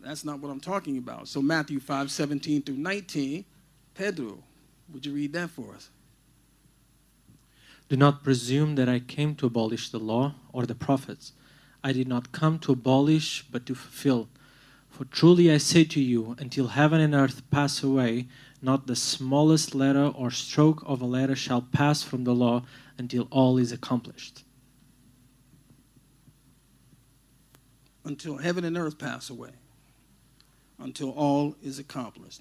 That's 0.00 0.24
not 0.24 0.40
what 0.40 0.50
I'm 0.50 0.60
talking 0.60 0.98
about. 0.98 1.28
So, 1.28 1.42
Matthew 1.42 1.80
5 1.80 2.10
17 2.10 2.62
through 2.62 2.76
19, 2.76 3.44
Pedro, 3.94 4.38
would 4.92 5.04
you 5.04 5.12
read 5.12 5.32
that 5.32 5.50
for 5.50 5.74
us? 5.74 5.90
Do 7.88 7.96
not 7.96 8.24
presume 8.24 8.74
that 8.74 8.88
I 8.88 8.98
came 8.98 9.34
to 9.36 9.46
abolish 9.46 9.90
the 9.90 9.98
law 9.98 10.34
or 10.52 10.66
the 10.66 10.74
prophets. 10.74 11.32
I 11.84 11.92
did 11.92 12.08
not 12.08 12.32
come 12.32 12.58
to 12.60 12.72
abolish, 12.72 13.44
but 13.50 13.64
to 13.66 13.74
fulfill. 13.74 14.28
For 14.88 15.04
truly 15.04 15.52
I 15.52 15.58
say 15.58 15.84
to 15.84 16.00
you, 16.00 16.34
until 16.38 16.68
heaven 16.68 17.00
and 17.00 17.14
earth 17.14 17.48
pass 17.50 17.82
away, 17.82 18.26
not 18.60 18.86
the 18.86 18.96
smallest 18.96 19.74
letter 19.74 20.06
or 20.06 20.30
stroke 20.30 20.82
of 20.86 21.00
a 21.00 21.06
letter 21.06 21.36
shall 21.36 21.62
pass 21.62 22.02
from 22.02 22.24
the 22.24 22.34
law 22.34 22.64
until 22.98 23.28
all 23.30 23.58
is 23.58 23.72
accomplished. 23.72 24.42
until 28.06 28.38
heaven 28.38 28.64
and 28.64 28.78
earth 28.78 28.98
pass 28.98 29.28
away, 29.28 29.50
until 30.78 31.10
all 31.10 31.56
is 31.62 31.78
accomplished. 31.78 32.40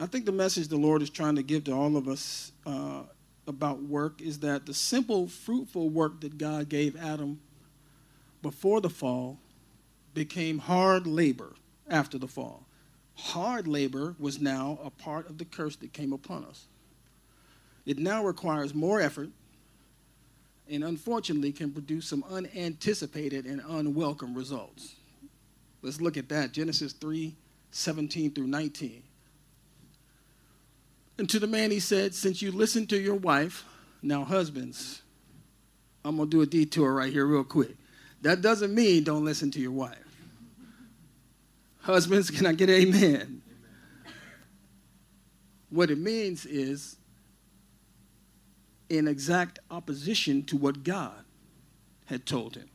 I 0.00 0.06
think 0.06 0.24
the 0.24 0.32
message 0.32 0.68
the 0.68 0.78
Lord 0.78 1.02
is 1.02 1.10
trying 1.10 1.36
to 1.36 1.42
give 1.42 1.64
to 1.64 1.72
all 1.72 1.98
of 1.98 2.08
us 2.08 2.52
uh, 2.64 3.02
about 3.46 3.82
work 3.82 4.22
is 4.22 4.38
that 4.38 4.64
the 4.64 4.72
simple, 4.72 5.28
fruitful 5.28 5.90
work 5.90 6.22
that 6.22 6.38
God 6.38 6.70
gave 6.70 6.96
Adam 6.96 7.38
before 8.40 8.80
the 8.80 8.88
fall 8.88 9.38
became 10.14 10.58
hard 10.58 11.06
labor 11.06 11.52
after 11.86 12.16
the 12.16 12.26
fall. 12.26 12.64
Hard 13.14 13.68
labor 13.68 14.16
was 14.18 14.40
now 14.40 14.78
a 14.82 14.88
part 14.88 15.28
of 15.28 15.36
the 15.36 15.44
curse 15.44 15.76
that 15.76 15.92
came 15.92 16.14
upon 16.14 16.46
us. 16.46 16.66
It 17.84 17.98
now 17.98 18.24
requires 18.24 18.74
more 18.74 19.02
effort 19.02 19.28
and 20.66 20.82
unfortunately 20.82 21.52
can 21.52 21.72
produce 21.72 22.06
some 22.06 22.24
unanticipated 22.30 23.44
and 23.44 23.60
unwelcome 23.68 24.34
results. 24.34 24.94
Let's 25.82 26.00
look 26.00 26.16
at 26.16 26.30
that. 26.30 26.52
Genesis 26.52 26.94
3 26.94 27.36
17 27.72 28.32
through 28.32 28.46
19. 28.46 29.02
And 31.20 31.28
to 31.28 31.38
the 31.38 31.46
man 31.46 31.70
he 31.70 31.80
said, 31.80 32.14
Since 32.14 32.40
you 32.40 32.50
listened 32.50 32.88
to 32.88 32.98
your 32.98 33.14
wife, 33.14 33.66
now 34.00 34.24
husbands, 34.24 35.02
I'm 36.02 36.16
going 36.16 36.30
to 36.30 36.34
do 36.34 36.40
a 36.40 36.46
detour 36.46 36.94
right 36.94 37.12
here, 37.12 37.26
real 37.26 37.44
quick. 37.44 37.76
That 38.22 38.40
doesn't 38.40 38.74
mean 38.74 39.04
don't 39.04 39.22
listen 39.22 39.50
to 39.50 39.60
your 39.60 39.70
wife. 39.72 39.98
Husbands, 41.82 42.30
can 42.30 42.46
I 42.46 42.54
get 42.54 42.70
amen? 42.70 43.04
amen? 43.04 43.42
What 45.68 45.90
it 45.90 45.98
means 45.98 46.46
is 46.46 46.96
in 48.88 49.06
exact 49.06 49.58
opposition 49.70 50.42
to 50.44 50.56
what 50.56 50.84
God 50.84 51.22
had 52.06 52.24
told 52.24 52.56
him. 52.56 52.70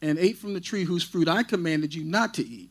And 0.00 0.16
ate 0.16 0.38
from 0.38 0.54
the 0.54 0.60
tree 0.60 0.84
whose 0.84 1.02
fruit 1.02 1.26
I 1.26 1.42
commanded 1.42 1.92
you 1.92 2.04
not 2.04 2.34
to 2.34 2.46
eat. 2.46 2.70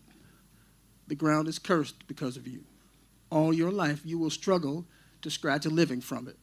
The 1.08 1.16
ground 1.16 1.50
is 1.50 1.60
cursed 1.60 2.08
because 2.08 2.38
of 2.38 2.48
you 2.48 2.64
all 3.30 3.54
your 3.54 3.72
life, 3.72 4.02
you 4.06 4.18
will 4.18 4.30
struggle 4.30 4.86
to 5.22 5.30
scratch 5.30 5.66
a 5.66 5.70
living 5.70 6.02
from 6.02 6.28
it. 6.28 6.38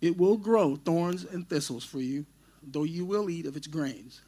It 0.00 0.16
will 0.16 0.36
grow 0.36 0.76
thorns 0.76 1.24
and 1.24 1.48
thistles 1.48 1.84
for 1.84 2.00
you, 2.00 2.26
though 2.62 2.84
you 2.84 3.04
will 3.04 3.28
eat 3.28 3.46
of 3.46 3.56
its 3.56 3.66
grains. 3.66 4.20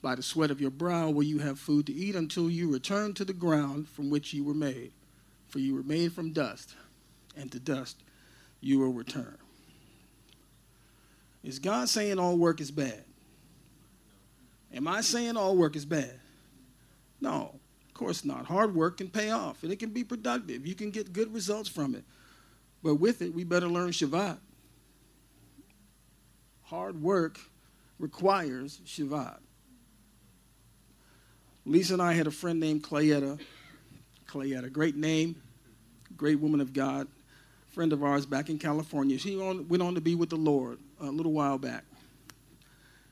By 0.00 0.14
the 0.14 0.22
sweat 0.22 0.50
of 0.50 0.60
your 0.60 0.70
brow 0.70 1.10
will 1.10 1.24
you 1.24 1.38
have 1.38 1.58
food 1.58 1.86
to 1.86 1.92
eat 1.92 2.14
until 2.14 2.48
you 2.48 2.72
return 2.72 3.14
to 3.14 3.24
the 3.24 3.32
ground 3.32 3.88
from 3.88 4.10
which 4.10 4.32
you 4.32 4.44
were 4.44 4.54
made. 4.54 4.92
For 5.48 5.58
you 5.58 5.74
were 5.74 5.82
made 5.82 6.12
from 6.12 6.32
dust, 6.32 6.74
and 7.36 7.50
to 7.52 7.58
dust 7.58 8.02
you 8.60 8.78
will 8.78 8.92
return. 8.92 9.38
Is 11.42 11.58
God 11.58 11.88
saying 11.88 12.18
all 12.18 12.36
work 12.36 12.60
is 12.60 12.70
bad? 12.70 13.04
Am 14.72 14.88
I 14.88 15.00
saying 15.00 15.36
all 15.36 15.56
work 15.56 15.76
is 15.76 15.84
bad? 15.84 16.18
No 17.20 17.58
course 17.96 18.24
not. 18.24 18.46
Hard 18.46 18.74
work 18.74 18.98
can 18.98 19.08
pay 19.08 19.30
off 19.30 19.62
and 19.62 19.72
it 19.72 19.78
can 19.78 19.90
be 19.90 20.04
productive. 20.04 20.66
You 20.66 20.74
can 20.74 20.90
get 20.90 21.12
good 21.12 21.32
results 21.32 21.68
from 21.68 21.94
it. 21.94 22.04
But 22.82 22.96
with 22.96 23.22
it, 23.22 23.34
we 23.34 23.44
better 23.44 23.68
learn 23.68 23.90
Shabbat. 23.90 24.38
Hard 26.64 27.02
work 27.02 27.38
requires 27.98 28.80
Shabbat. 28.84 29.38
Lisa 31.64 31.94
and 31.94 32.02
I 32.02 32.12
had 32.12 32.26
a 32.26 32.30
friend 32.30 32.60
named 32.60 32.82
Clayetta. 32.82 33.40
Clayetta, 34.28 34.72
great 34.72 34.96
name, 34.96 35.40
great 36.16 36.40
woman 36.40 36.60
of 36.60 36.72
God, 36.72 37.08
friend 37.68 37.92
of 37.92 38.02
ours 38.02 38.26
back 38.26 38.50
in 38.50 38.58
California. 38.58 39.18
She 39.18 39.36
went 39.36 39.82
on 39.82 39.94
to 39.94 40.00
be 40.00 40.14
with 40.14 40.30
the 40.30 40.36
Lord 40.36 40.78
a 41.00 41.06
little 41.06 41.32
while 41.32 41.58
back. 41.58 41.84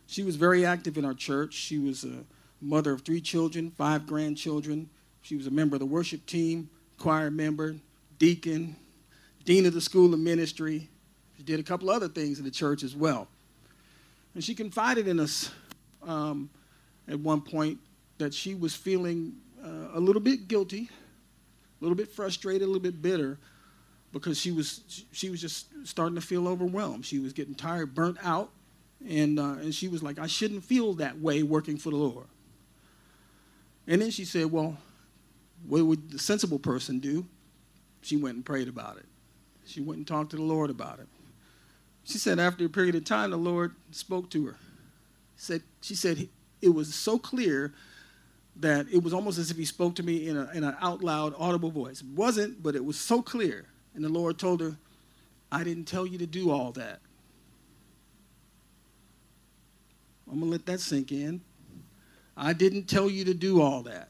She 0.07 0.23
was 0.23 0.37
very 0.37 0.67
active 0.67 0.99
in 0.99 1.05
our 1.05 1.14
church. 1.14 1.55
She 1.55 1.79
was 1.79 2.05
a 2.05 2.25
mother 2.64 2.92
of 2.92 3.02
three 3.02 3.21
children, 3.21 3.71
five 3.71 4.06
grandchildren. 4.06 4.88
She 5.23 5.37
was 5.37 5.47
a 5.47 5.50
member 5.50 5.76
of 5.76 5.80
the 5.80 5.87
worship 5.87 6.25
team, 6.26 6.68
choir 6.99 7.30
member, 7.30 7.76
deacon, 8.18 8.76
dean 9.44 9.66
of 9.66 9.75
the 9.75 9.80
school 9.80 10.12
of 10.12 10.21
ministry. 10.21 10.88
She 11.37 11.42
did 11.42 11.61
a 11.61 11.62
couple 11.62 11.90
other 11.90 12.09
things 12.09 12.38
in 12.38 12.44
the 12.44 12.50
church 12.50 12.83
as 12.83 12.97
well. 12.97 13.28
And 14.35 14.42
she 14.42 14.54
confided 14.54 15.06
in 15.06 15.21
us 15.21 15.50
um, 16.02 16.50
at 17.09 17.18
one 17.18 17.40
point 17.40 17.78
that 18.18 18.33
she 18.33 18.54
was 18.54 18.75
feeling 18.75 19.35
uh, 19.62 19.88
a 19.94 20.00
little 20.00 20.23
bit 20.23 20.49
guilty, 20.49 20.88
a 21.80 21.85
little 21.85 21.97
bit 21.97 22.09
frustrated, 22.09 22.62
a 22.62 22.66
little 22.66 22.83
bit 22.83 23.00
bitter 23.00 23.38
because 24.12 24.38
she 24.40 24.52
was 24.52 25.04
she 25.12 25.28
was 25.28 25.40
just 25.40 25.66
starting 25.85 26.14
to 26.14 26.21
feel 26.21 26.49
overwhelmed. 26.49 27.04
She 27.04 27.18
was 27.18 27.33
getting 27.33 27.54
tired, 27.54 27.94
burnt 27.94 28.16
out, 28.23 28.50
and 29.06 29.38
uh, 29.38 29.56
and 29.61 29.75
she 29.75 29.88
was 29.88 30.02
like, 30.02 30.18
I 30.18 30.26
shouldn't 30.26 30.64
feel 30.64 30.94
that 30.94 31.18
way 31.21 31.42
working 31.42 31.76
for 31.76 31.90
the 31.90 31.97
Lord. 31.97 32.26
And 33.87 34.00
then 34.00 34.11
she 34.11 34.25
said, 34.25 34.50
Well, 34.50 34.76
what 35.67 35.85
would 35.85 36.11
the 36.11 36.19
sensible 36.19 36.59
person 36.59 36.99
do? 36.99 37.26
She 38.03 38.17
went 38.17 38.37
and 38.37 38.45
prayed 38.45 38.69
about 38.69 38.99
it. 38.99 39.07
She 39.67 39.81
went 39.81 39.99
and 39.99 40.07
talked 40.07 40.31
to 40.31 40.37
the 40.37 40.43
Lord 40.43 40.71
about 40.71 40.99
it. 40.99 41.09
She 42.05 42.19
said, 42.19 42.38
after 42.38 42.67
a 42.67 42.69
period 42.69 42.95
of 42.95 43.05
time, 43.05 43.31
the 43.31 43.38
Lord 43.38 43.75
spoke 43.91 44.29
to 44.31 44.47
her. 44.47 44.57
Said, 45.37 45.62
she 45.81 45.95
said, 45.95 46.29
it 46.61 46.69
was 46.69 46.95
so 46.95 47.19
clear 47.19 47.73
that 48.57 48.87
it 48.93 49.03
was 49.03 49.14
almost 49.14 49.38
as 49.38 49.50
if 49.50 49.57
he 49.57 49.64
spoke 49.64 49.97
to 49.97 50.03
me 50.03 50.29
in, 50.29 50.37
a, 50.37 50.50
in 50.53 50.64
an 50.64 50.76
out 50.81 51.03
loud, 51.03 51.35
audible 51.38 51.71
voice. 51.71 52.03
It 52.03 52.09
wasn't, 52.09 52.62
but 52.62 52.76
it 52.76 52.85
was 52.85 53.00
so 53.00 53.23
clear. 53.23 53.67
And 53.95 54.05
the 54.05 54.11
Lord 54.11 54.38
told 54.38 54.61
her, 54.61 54.76
I 55.50 55.64
didn't 55.64 55.85
tell 55.85 56.07
you 56.07 56.19
to 56.19 56.26
do 56.26 56.50
all 56.50 56.73
that. 56.73 57.00
I'm 60.31 60.41
going 60.41 60.47
to 60.47 60.53
let 60.53 60.67
that 60.67 60.81
sink 60.81 61.11
in. 61.11 61.41
I 62.37 62.53
didn't 62.53 62.85
tell 62.85 63.09
you 63.09 63.25
to 63.26 63.35
do 63.35 63.61
all 63.61 63.83
that. 63.83 64.09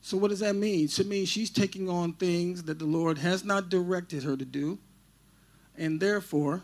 So, 0.00 0.16
what 0.16 0.28
does 0.28 0.40
that 0.40 0.56
mean? 0.56 0.86
It 0.86 1.06
means 1.06 1.28
she's 1.28 1.50
taking 1.50 1.88
on 1.88 2.14
things 2.14 2.64
that 2.64 2.78
the 2.78 2.84
Lord 2.84 3.18
has 3.18 3.44
not 3.44 3.68
directed 3.68 4.24
her 4.24 4.36
to 4.36 4.44
do, 4.44 4.78
and 5.76 6.00
therefore, 6.00 6.62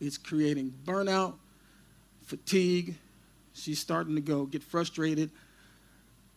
it's 0.00 0.18
creating 0.18 0.74
burnout, 0.84 1.34
fatigue. 2.22 2.96
She's 3.52 3.78
starting 3.78 4.16
to 4.16 4.20
go 4.20 4.44
get 4.44 4.62
frustrated, 4.62 5.30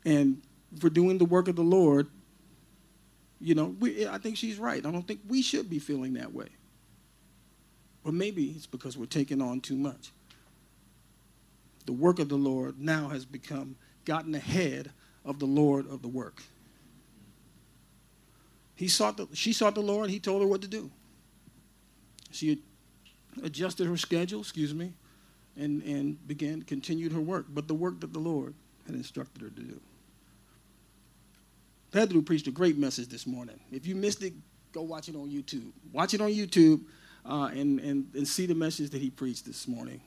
and 0.06 0.41
for 0.79 0.89
doing 0.89 1.17
the 1.17 1.25
work 1.25 1.48
of 1.48 1.56
the 1.56 1.63
Lord, 1.63 2.08
you 3.39 3.56
know, 3.56 3.75
we, 3.79 4.08
I 4.08 4.20
think 4.20 4.38
she's 4.38 4.60
right. 4.60 4.86
I 4.86 4.91
don't 4.91 5.08
think 5.08 5.22
we 5.27 5.41
should 5.41 5.70
be 5.70 5.79
feeling 5.79 6.13
that 6.13 6.34
way. 6.34 6.50
Or 8.03 8.12
maybe 8.12 8.53
it's 8.56 8.67
because 8.67 8.98
we're 8.98 9.06
taking 9.06 9.41
on 9.41 9.60
too 9.60 9.75
much 9.75 10.12
the 11.88 11.94
work 11.94 12.20
of 12.20 12.29
the 12.29 12.36
Lord 12.36 12.79
now 12.79 13.08
has 13.08 13.25
become 13.25 13.77
gotten 14.06 14.36
ahead 14.36 14.91
of 15.25 15.39
the 15.39 15.46
Lord 15.46 15.89
of 15.89 16.01
the 16.01 16.08
work. 16.08 16.44
He 18.75 18.88
sought 18.88 19.17
the, 19.17 19.27
she 19.34 19.53
sought 19.53 19.74
the 19.74 19.82
Lord, 19.82 20.10
he 20.12 20.20
told 20.20 20.41
her 20.41 20.48
what 20.48 20.62
to 20.62 20.67
do. 20.67 20.91
She 22.29 22.62
adjusted 23.41 23.88
her 23.88 23.98
schedule, 23.98 24.41
excuse 24.41 24.74
me, 24.74 24.94
and, 25.56 25.82
and 25.84 26.27
began, 26.27 26.62
continued 26.62 27.13
her 27.13 27.22
work, 27.22 27.46
but 27.50 27.67
the 27.67 27.74
work 27.74 28.01
that 28.01 28.13
the 28.13 28.20
Lord 28.20 28.53
had 28.86 28.94
instructed 28.94 29.41
her 29.41 29.50
to 29.50 29.62
do. 29.62 29.79
Pedro 31.91 32.22
preached 32.22 32.48
a 32.48 32.51
great 32.51 32.77
message 32.77 33.08
this 33.08 33.25
morning. 33.25 33.60
If 33.72 33.88
you 33.88 33.96
missed 33.96 34.22
it, 34.22 34.34
go 34.74 34.82
watch 34.82 35.08
it 35.08 35.15
on 35.15 35.29
YouTube. 35.29 35.72
Watch 35.94 36.13
it 36.13 36.20
on 36.20 36.29
YouTube 36.29 36.82
uh, 37.25 37.50
and, 37.53 37.79
and, 37.79 38.08
and 38.13 38.27
see 38.27 38.46
the 38.46 38.56
message 38.56 38.89
that 38.89 39.01
he 39.01 39.10
preached 39.10 39.46
this 39.46 39.67
morning 39.70 40.01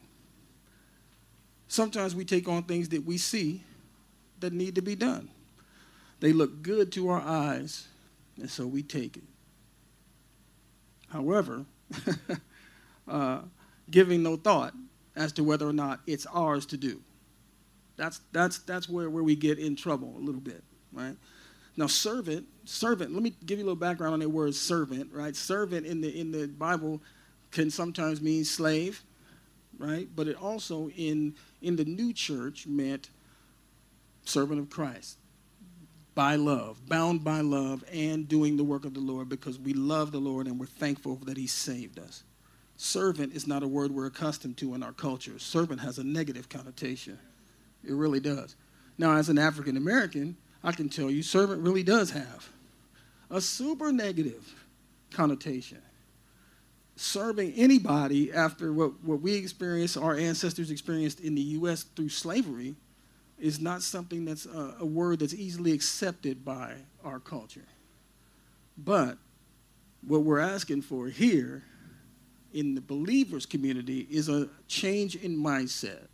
sometimes 1.71 2.17
we 2.17 2.25
take 2.25 2.49
on 2.49 2.65
things 2.65 2.89
that 2.89 3.07
we 3.07 3.17
see 3.17 3.63
that 4.41 4.53
need 4.53 4.75
to 4.75 4.83
be 4.83 4.97
done. 4.97 5.29
They 6.19 6.33
look 6.33 6.63
good 6.63 6.93
to 6.93 7.09
our 7.09 7.21
eyes, 7.21 7.87
and 8.37 8.51
so 8.51 8.67
we 8.67 8.83
take 8.83 9.17
it. 9.17 9.23
However, 11.09 11.65
uh, 13.09 13.43
giving 13.91 14.23
no 14.23 14.37
thought 14.37 14.75
as 15.17 15.33
to 15.33 15.45
whether 15.45 15.67
or 15.67 15.73
not 15.73 16.01
it's 16.07 16.27
ours 16.27 16.67
to 16.67 16.77
do. 16.77 17.01
That's, 17.97 18.21
that's, 18.33 18.59
that's 18.59 18.89
where, 18.89 19.09
where 19.09 19.23
we 19.23 19.37
get 19.37 19.59
in 19.59 19.77
trouble 19.77 20.15
a 20.17 20.21
little 20.21 20.41
bit, 20.41 20.63
right? 20.93 21.17
Now, 21.77 21.87
servant, 21.87 22.47
servant, 22.65 23.13
let 23.13 23.23
me 23.23 23.33
give 23.47 23.59
you 23.59 23.65
a 23.65 23.67
little 23.67 23.77
background 23.77 24.15
on 24.15 24.21
that 24.21 24.29
word 24.29 24.55
servant, 24.55 25.11
right? 25.13 25.37
Servant 25.37 25.87
in 25.87 26.01
the, 26.01 26.21
in 26.21 26.33
the 26.33 26.49
Bible 26.49 27.01
can 27.51 27.71
sometimes 27.71 28.21
mean 28.21 28.45
slave, 28.45 29.03
right? 29.79 30.09
But 30.15 30.29
it 30.29 30.37
also 30.37 30.91
in 30.91 31.35
in 31.63 31.77
the 31.77 31.85
new 31.85 32.13
church 32.13 32.67
meant 32.67 33.11
servant 34.25 34.61
of 34.61 34.71
Christ 34.71 35.19
by 36.15 36.37
love, 36.37 36.87
bound 36.89 37.25
by 37.25 37.41
love, 37.41 37.85
and 37.93 38.29
doing 38.29 38.57
the 38.57 38.65
work 38.65 38.85
of 38.85 38.95
the 38.95 39.01
Lord 39.01 39.29
because 39.29 39.59
we 39.59 39.73
love 39.73 40.13
the 40.13 40.19
Lord 40.19 40.47
and 40.47 40.59
we're 40.59 40.67
thankful 40.67 41.17
that 41.25 41.37
He 41.37 41.47
saved 41.47 41.99
us. 41.99 42.25
Servant 42.77 43.35
is 43.35 43.47
not 43.47 43.63
a 43.63 43.69
word 43.69 43.91
we're 43.91 44.07
accustomed 44.07 44.57
to 44.59 44.75
in 44.75 44.83
our 44.83 44.93
culture. 44.93 45.39
Servant 45.39 45.81
has 45.81 45.99
a 45.99 46.05
negative 46.05 46.49
connotation. 46.49 47.19
It 47.85 47.93
really 47.93 48.21
does. 48.21 48.57
Now, 48.99 49.17
as 49.17 49.29
an 49.29 49.39
African 49.39 49.77
American, 49.77 50.37
I 50.63 50.73
can 50.73 50.89
tell 50.89 51.11
you, 51.11 51.23
servant 51.23 51.63
really 51.63 51.83
does 51.83 52.11
have 52.11 52.49
a 53.31 53.41
super 53.41 53.93
negative 53.93 54.55
connotation 55.11 55.81
serving 57.01 57.55
anybody 57.55 58.31
after 58.31 58.73
what, 58.73 59.03
what 59.03 59.23
we 59.23 59.35
experienced, 59.35 59.97
our 59.97 60.17
ancestors 60.17 60.71
experienced 60.71 61.21
in 61.21 61.35
the 61.35 61.41
U.S. 61.41 61.83
through 61.83 62.11
slavery, 62.11 62.75
is 63.39 63.59
not 63.59 63.81
something 63.81 64.27
that's 64.27 64.45
a, 64.45 64.77
a 64.81 64.85
word 64.85 65.21
that's 65.21 65.33
easily 65.33 65.73
accepted 65.73 66.45
by 66.45 66.75
our 67.03 67.19
culture. 67.19 67.65
But 68.77 69.17
what 70.07 70.25
we're 70.25 70.41
asking 70.41 70.83
for 70.83 71.07
here 71.09 71.65
in 72.53 72.75
the 72.75 72.83
believers 72.83 73.47
community 73.47 74.07
is 74.11 74.29
a 74.29 74.51
change 74.69 75.17
in 75.17 75.37
mindset. 75.37 76.09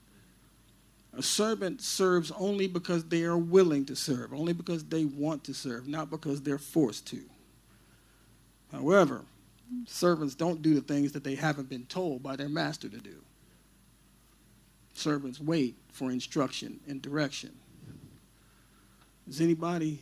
A 1.18 1.22
servant 1.22 1.82
serves 1.82 2.30
only 2.38 2.68
because 2.68 3.04
they 3.06 3.24
are 3.24 3.38
willing 3.38 3.86
to 3.86 3.96
serve, 3.96 4.32
only 4.32 4.52
because 4.52 4.84
they 4.84 5.04
want 5.04 5.42
to 5.44 5.54
serve, 5.54 5.88
not 5.88 6.10
because 6.10 6.42
they're 6.42 6.58
forced 6.58 7.08
to. 7.08 7.22
However, 8.70 9.22
servants 9.86 10.34
don't 10.34 10.62
do 10.62 10.74
the 10.74 10.80
things 10.80 11.12
that 11.12 11.24
they 11.24 11.34
haven't 11.34 11.68
been 11.68 11.86
told 11.86 12.22
by 12.22 12.36
their 12.36 12.48
master 12.48 12.88
to 12.88 12.98
do. 12.98 13.16
Servants 14.94 15.40
wait 15.40 15.76
for 15.92 16.10
instruction 16.10 16.80
and 16.88 17.02
direction. 17.02 17.52
Does 19.26 19.40
anybody 19.40 20.00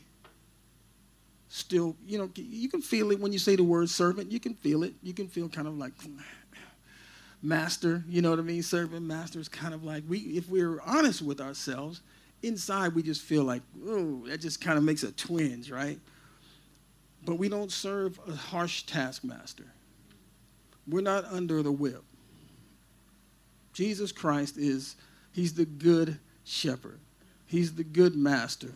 still, 1.55 1.95
you 2.05 2.19
know, 2.19 2.29
you 2.35 2.69
can 2.69 2.83
feel 2.83 3.13
it 3.13 3.21
when 3.21 3.33
you 3.33 3.39
say 3.39 3.55
the 3.55 3.63
word 3.63 3.89
servant. 3.89 4.33
You 4.33 4.41
can 4.41 4.55
feel 4.55 4.83
it. 4.83 4.93
You 5.05 5.15
can 5.15 5.29
feel 5.29 5.49
kind 5.49 5.69
of 5.69 5.79
like 5.79 5.93
master, 7.43 8.03
you 8.09 8.23
know 8.23 8.31
what 8.31 8.41
I 8.41 8.43
mean? 8.43 8.63
Servant, 8.63 9.03
master 9.03 9.39
is 9.39 9.49
kind 9.49 9.73
of 9.73 9.85
like, 9.85 10.03
we, 10.09 10.19
if 10.19 10.49
we're 10.49 10.81
honest 10.85 11.23
with 11.23 11.41
ourselves, 11.41 12.01
inside 12.43 12.95
we 12.97 13.05
just 13.05 13.23
feel 13.23 13.45
like, 13.45 13.63
oh, 13.87 14.27
that 14.27 14.39
just 14.39 14.61
kind 14.61 14.77
of 14.77 14.83
makes 14.83 15.05
a 15.05 15.13
twinge, 15.13 15.71
right? 15.71 16.01
But 17.25 17.37
we 17.37 17.49
don't 17.49 17.73
serve 17.73 18.19
a 18.29 18.35
harsh 18.35 18.83
taskmaster. 18.83 19.67
We're 20.87 21.01
not 21.01 21.25
under 21.25 21.63
the 21.63 21.73
whip. 21.73 22.03
Jesus 23.73 24.13
Christ 24.13 24.57
is, 24.59 24.97
he's 25.33 25.55
the 25.55 25.65
good 25.65 26.19
shepherd. 26.45 27.01
He's 27.47 27.75
the 27.75 27.85
good 27.85 28.15
master. 28.15 28.73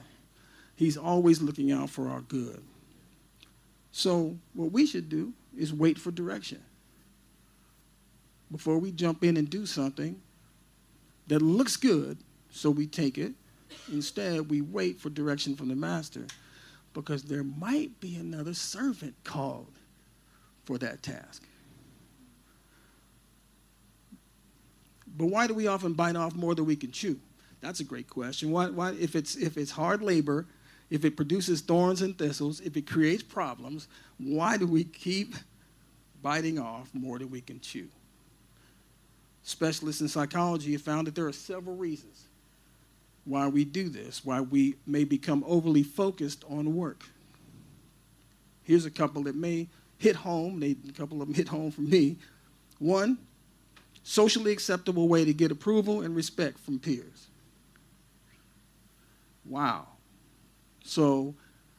He's 0.75 0.97
always 0.97 1.43
looking 1.43 1.71
out 1.71 1.91
for 1.91 2.09
our 2.09 2.21
good. 2.21 2.63
So 3.93 4.37
what 4.55 4.73
we 4.73 4.87
should 4.87 5.09
do 5.09 5.33
is 5.57 5.73
wait 5.73 5.99
for 5.99 6.11
direction. 6.11 6.63
Before 8.51 8.79
we 8.79 8.93
jump 8.93 9.23
in 9.25 9.37
and 9.37 9.51
do 9.51 9.67
something 9.67 10.21
that 11.27 11.43
looks 11.43 11.77
good, 11.77 12.19
so 12.51 12.71
we 12.71 12.87
take 12.87 13.19
it. 13.19 13.33
Instead, 13.93 14.51
we 14.51 14.63
wait 14.63 14.99
for 14.99 15.11
direction 15.11 15.55
from 15.55 15.69
the 15.69 15.77
master 15.77 16.27
because 17.03 17.23
there 17.23 17.45
might 17.45 18.01
be 18.01 18.17
another 18.17 18.53
servant 18.53 19.15
called 19.23 19.71
for 20.65 20.79
that 20.79 21.01
task. 21.01 21.45
But 25.17 25.27
why 25.27 25.47
do 25.47 25.55
we 25.55 25.69
often 25.69 25.93
bite 25.93 26.17
off 26.17 26.35
more 26.35 26.57
than 26.57 26.67
we 26.67 26.75
can 26.75 26.91
chew? 26.91 27.21
That's 27.61 27.79
a 27.79 27.85
great 27.85 28.11
question. 28.11 28.51
Why, 28.51 28.67
why, 28.71 28.95
if, 28.99 29.15
it's, 29.15 29.37
if 29.37 29.57
it's 29.57 29.71
hard 29.71 30.03
labor, 30.03 30.47
if 30.91 31.05
it 31.05 31.17
produces 31.17 31.61
thorns 31.61 32.03
and 32.03 32.19
thistles, 32.19 32.61
if 32.61 32.77
it 32.77 32.89
creates 32.89 33.23
problems, 33.23 33.87
why 34.19 34.57
do 34.57 34.67
we 34.67 34.83
keep 34.83 35.37
biting 36.21 36.59
off 36.59 36.91
more 36.95 37.21
than 37.21 37.31
we 37.31 37.41
can 37.41 37.61
chew? 37.61 37.87
Specialists 39.45 40.01
in 40.01 40.09
psychology 40.09 40.73
have 40.73 40.83
found 40.83 41.07
that 41.07 41.15
there 41.15 41.27
are 41.27 41.33
several 41.33 41.77
reasons 41.77 42.28
why 43.29 43.47
we 43.47 43.65
do 43.65 43.91
this, 43.91 44.25
why 44.25 44.41
we 44.41 44.77
may 44.87 45.05
become 45.05 45.45
overly 45.47 45.83
focused 45.83 46.45
on 46.49 46.75
work. 46.75 47.05
Here's 48.63 48.87
a 48.87 48.91
couple 48.91 49.23
that 49.25 49.37
may 49.37 49.69
hit 49.99 50.17
home. 50.17 50.61
They, 50.61 50.77
a 50.89 50.93
couple 50.93 51.21
of 51.21 51.29
them 51.29 51.35
hit 51.35 51.49
home 51.49 51.71
for 51.71 51.83
me. 51.83 52.17
One, 52.79 53.19
socially 54.03 54.53
acceptable 54.53 55.09
way 55.09 55.25
to 55.27 55.35
get 55.35 55.51
approval 55.51 56.01
and 56.01 56.17
respect 56.17 56.59
from 56.59 56.79
peers. 56.79 57.27
Wow. 59.45 59.89
So, 60.85 61.35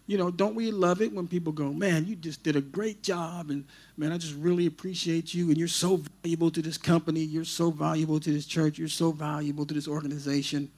you 0.06 0.18
know, 0.18 0.30
don't 0.30 0.54
we 0.54 0.72
love 0.72 1.02
it 1.02 1.12
when 1.14 1.28
people 1.28 1.52
go, 1.52 1.74
man, 1.74 2.06
you 2.06 2.16
just 2.16 2.44
did 2.44 2.56
a 2.56 2.62
great 2.62 3.02
job, 3.02 3.50
and 3.50 3.66
man, 3.98 4.12
I 4.12 4.18
just 4.18 4.36
really 4.36 4.68
appreciate 4.68 5.34
you, 5.34 5.48
and 5.50 5.58
you're 5.58 5.68
so 5.68 6.02
valuable 6.24 6.52
to 6.52 6.62
this 6.62 6.78
company, 6.78 7.22
you're 7.22 7.44
so 7.44 7.72
valuable 7.72 8.20
to 8.20 8.32
this 8.32 8.46
church, 8.46 8.78
you're 8.78 8.88
so 8.88 9.12
valuable 9.12 9.66
to 9.66 9.74
this 9.74 9.88
organization 9.88 10.70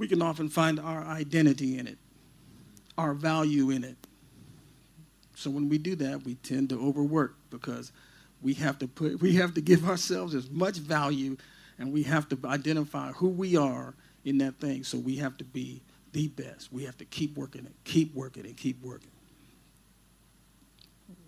we 0.00 0.08
can 0.08 0.22
often 0.22 0.48
find 0.48 0.80
our 0.80 1.04
identity 1.04 1.78
in 1.78 1.86
it, 1.86 1.98
our 2.96 3.12
value 3.12 3.68
in 3.68 3.84
it. 3.84 3.98
So 5.34 5.50
when 5.50 5.68
we 5.68 5.76
do 5.76 5.94
that, 5.96 6.24
we 6.24 6.36
tend 6.36 6.70
to 6.70 6.80
overwork 6.80 7.36
because 7.50 7.92
we 8.40 8.54
have 8.54 8.78
to 8.78 8.88
put 8.88 9.20
we 9.20 9.34
have 9.34 9.52
to 9.54 9.60
give 9.60 9.86
ourselves 9.88 10.34
as 10.34 10.50
much 10.50 10.78
value 10.78 11.36
and 11.78 11.92
we 11.92 12.02
have 12.04 12.30
to 12.30 12.38
identify 12.46 13.12
who 13.12 13.28
we 13.28 13.58
are 13.58 13.94
in 14.24 14.38
that 14.38 14.58
thing. 14.58 14.84
So 14.84 14.96
we 14.96 15.16
have 15.16 15.36
to 15.36 15.44
be 15.44 15.82
the 16.12 16.28
best. 16.28 16.72
We 16.72 16.84
have 16.84 16.96
to 16.96 17.04
keep 17.04 17.36
working 17.36 17.66
it, 17.66 17.72
keep 17.84 18.14
working 18.14 18.46
and 18.46 18.56
keep 18.56 18.82
working. 18.82 19.10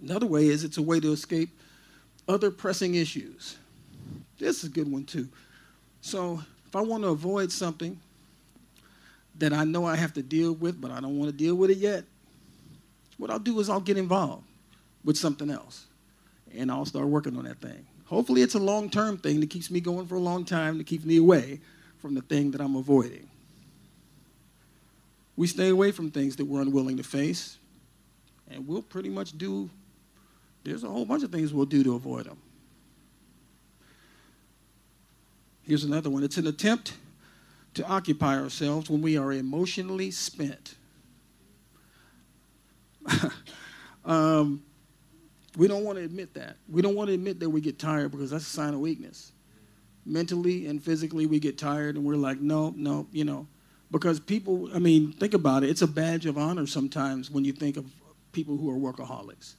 Another 0.03 0.27
way 0.27 0.47
is 0.47 0.65
it's 0.65 0.79
a 0.79 0.83
way 0.83 0.99
to 0.99 1.13
escape 1.13 1.51
other 2.27 2.51
pressing 2.51 2.95
issues. 2.95 3.59
This 4.39 4.65
is 4.65 4.71
a 4.71 4.73
good 4.73 4.91
one 4.91 5.05
too. 5.05 5.29
So 6.01 6.43
if 6.67 6.75
I 6.75 6.81
want 6.81 7.03
to 7.03 7.11
avoid 7.11 7.53
something, 7.53 8.01
that 9.43 9.53
I 9.53 9.65
know 9.65 9.85
I 9.85 9.97
have 9.97 10.13
to 10.13 10.23
deal 10.23 10.53
with, 10.53 10.81
but 10.81 10.93
I 10.93 11.01
don't 11.01 11.19
want 11.19 11.29
to 11.29 11.37
deal 11.37 11.57
with 11.57 11.71
it 11.71 11.79
yet, 11.79 12.05
what 13.19 13.29
I'll 13.29 13.41
do 13.41 13.59
is 13.59 13.69
I'll 13.69 13.81
get 13.81 13.97
involved 13.97 14.45
with 15.05 15.17
something 15.17 15.51
else 15.51 15.87
and 16.57 16.71
I'll 16.71 16.85
start 16.85 17.09
working 17.09 17.37
on 17.37 17.43
that 17.47 17.61
thing. 17.61 17.85
Hopefully, 18.05 18.43
it's 18.43 18.55
a 18.55 18.61
long 18.61 18.89
term 18.89 19.19
thing 19.19 19.41
that 19.41 19.51
keeps 19.51 19.69
me 19.69 19.81
going 19.81 20.07
for 20.07 20.15
a 20.15 20.21
long 20.21 20.45
time, 20.45 20.79
to 20.79 20.85
keep 20.85 21.05
me 21.05 21.17
away 21.17 21.59
from 21.99 22.15
the 22.15 22.21
thing 22.21 22.53
that 22.53 22.61
I'm 22.61 22.77
avoiding. 22.77 23.29
We 25.35 25.49
stay 25.49 25.71
away 25.71 25.91
from 25.91 26.13
things 26.13 26.37
that 26.37 26.45
we're 26.45 26.63
unwilling 26.63 26.99
to 26.99 27.03
face, 27.03 27.59
and 28.49 28.69
we'll 28.69 28.83
pretty 28.83 29.09
much 29.09 29.37
do, 29.37 29.69
there's 30.63 30.85
a 30.85 30.89
whole 30.89 31.05
bunch 31.05 31.25
of 31.25 31.33
things 31.33 31.53
we'll 31.53 31.67
do 31.67 31.83
to 31.83 31.97
avoid 31.97 32.27
them. 32.27 32.39
Here's 35.65 35.83
another 35.83 36.11
one 36.11 36.23
it's 36.23 36.37
an 36.37 36.47
attempt 36.47 36.93
to 37.75 37.87
occupy 37.87 38.39
ourselves 38.39 38.91
when 38.91 39.03
we 39.03 39.17
are 39.17 39.33
emotionally 39.33 40.11
spent. 40.11 40.75
um, 44.05 44.63
we 45.57 45.69
don't 45.69 45.85
want 45.85 45.99
to 45.99 46.05
admit 46.05 46.35
that. 46.35 46.57
We 46.69 46.83
don't 46.83 46.95
want 46.95 47.09
to 47.09 47.15
admit 47.15 47.41
that 47.41 47.51
we 47.51 47.61
get 47.61 47.79
tired 47.79 48.11
because 48.11 48.31
that's 48.31 48.47
a 48.47 48.51
sign 48.51 48.75
of 48.75 48.81
weakness. 48.81 49.33
Mentally 50.05 50.67
and 50.67 50.83
physically, 50.83 51.27
we 51.27 51.39
get 51.39 51.59
tired 51.59 51.97
and 51.97 52.05
we're 52.05 52.17
like, 52.17 52.41
no, 52.41 52.73
no, 52.77 53.07
you 53.13 53.25
know. 53.25 53.47
Because 53.91 54.19
people, 54.19 54.71
I 54.75 54.79
mean, 54.79 55.13
think 55.13 55.35
about 55.35 55.63
it. 55.65 55.71
It's 55.71 55.83
a 55.83 55.87
badge 55.87 56.27
of 56.27 56.39
honor 56.39 56.67
sometimes 56.67 57.31
when 57.31 57.45
you 57.45 57.53
think 57.53 57.77
of 57.77 57.85
people 58.33 58.57
who 58.57 58.71
are 58.71 58.93
workaholics. 58.93 59.55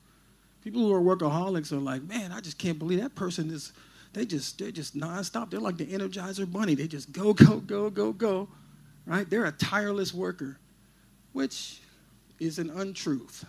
People 0.64 0.82
who 0.82 0.94
are 0.94 1.02
workaholics 1.02 1.72
are 1.72 1.80
like, 1.80 2.04
man, 2.04 2.32
I 2.32 2.40
just 2.40 2.58
can't 2.58 2.80
believe 2.80 3.02
that 3.02 3.16
person 3.16 3.52
is 3.52 3.74
they 4.14 4.26
just 4.26 4.60
they're 4.60 4.72
just 4.72 4.96
nonstop. 4.96 5.50
They're 5.50 5.60
like 5.60 5.78
the 5.78 5.88
Energizer 5.88 6.52
Bunny. 6.52 6.76
They 6.76 6.88
just 6.88 7.12
go, 7.12 7.34
go, 7.34 7.60
go, 7.60 7.90
go, 7.90 8.14
go. 8.14 8.48
Right? 9.06 9.30
They're 9.30 9.46
a 9.46 9.52
tireless 9.52 10.14
worker, 10.14 10.58
which 11.34 11.82
is 12.40 12.60
an 12.60 12.70
untruth. 12.70 13.46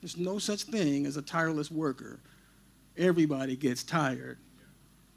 There's 0.00 0.16
no 0.16 0.38
such 0.38 0.64
thing 0.64 1.06
as 1.06 1.16
a 1.16 1.22
tireless 1.22 1.70
worker. 1.70 2.20
Everybody 2.96 3.56
gets 3.56 3.82
tired 3.82 4.38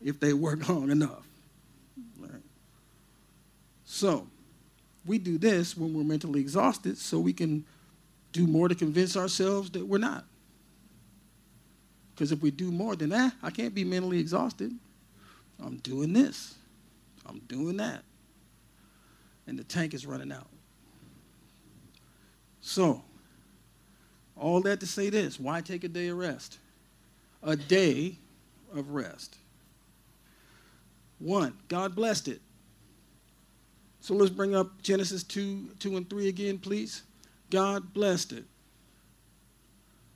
if 0.01 0.19
they 0.19 0.33
work 0.33 0.67
long 0.69 0.89
enough. 0.89 1.25
Right? 2.19 2.41
So, 3.85 4.27
we 5.05 5.17
do 5.17 5.37
this 5.37 5.77
when 5.77 5.93
we're 5.93 6.03
mentally 6.03 6.41
exhausted 6.41 6.97
so 6.97 7.19
we 7.19 7.33
can 7.33 7.65
do 8.33 8.47
more 8.47 8.67
to 8.67 8.75
convince 8.75 9.15
ourselves 9.15 9.69
that 9.71 9.85
we're 9.85 9.97
not. 9.97 10.25
Because 12.17 12.31
if 12.31 12.41
we 12.41 12.49
do 12.49 12.71
more 12.71 12.95
than 12.95 13.11
that, 13.11 13.33
I 13.43 13.51
can't 13.51 13.75
be 13.75 13.83
mentally 13.83 14.19
exhausted. 14.19 14.73
I'm 15.63 15.77
doing 15.77 16.13
this, 16.13 16.55
I'm 17.27 17.37
doing 17.47 17.77
that. 17.77 18.03
And 19.45 19.57
the 19.57 19.63
tank 19.63 19.93
is 19.93 20.07
running 20.07 20.31
out. 20.31 20.47
So, 22.59 23.03
all 24.35 24.61
that 24.61 24.79
to 24.79 24.87
say 24.87 25.11
this 25.11 25.39
why 25.39 25.61
take 25.61 25.83
a 25.83 25.87
day 25.87 26.07
of 26.07 26.17
rest? 26.17 26.57
A 27.43 27.55
day 27.55 28.17
of 28.73 28.89
rest. 28.89 29.37
One, 31.19 31.53
God 31.67 31.95
blessed 31.95 32.29
it. 32.29 32.41
So 34.01 34.15
let's 34.15 34.31
bring 34.31 34.55
up 34.55 34.81
Genesis 34.81 35.21
2, 35.23 35.69
2 35.79 35.97
and 35.97 36.09
3 36.09 36.29
again, 36.29 36.57
please. 36.57 37.03
God 37.51 37.93
blessed 37.93 38.31
it. 38.31 38.45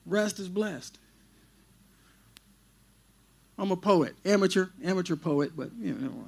Rest 0.07 0.39
is 0.39 0.47
blessed. 0.47 0.97
I'm 3.62 3.69
a 3.69 3.78
poet, 3.78 4.15
amateur, 4.26 4.69
amateur 4.84 5.15
poet, 5.15 5.52
but 5.56 5.69
you 5.80 5.93
know, 5.93 6.26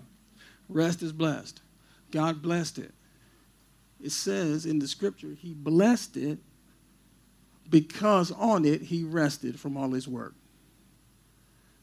rest 0.70 1.02
is 1.02 1.12
blessed. 1.12 1.62
God 2.12 2.44
blessed 2.44 2.78
it. 2.78 2.92
It 4.00 4.12
says 4.12 4.68
in 4.68 4.78
the 4.78 4.88
scripture, 4.88 5.36
He 5.42 5.56
blessed 5.56 6.16
it 6.16 6.38
because 7.68 8.32
on 8.32 8.66
it 8.66 8.84
He 8.84 9.04
rested 9.04 9.60
from 9.60 9.78
all 9.78 9.90
His 9.90 10.08
work. 10.08 10.36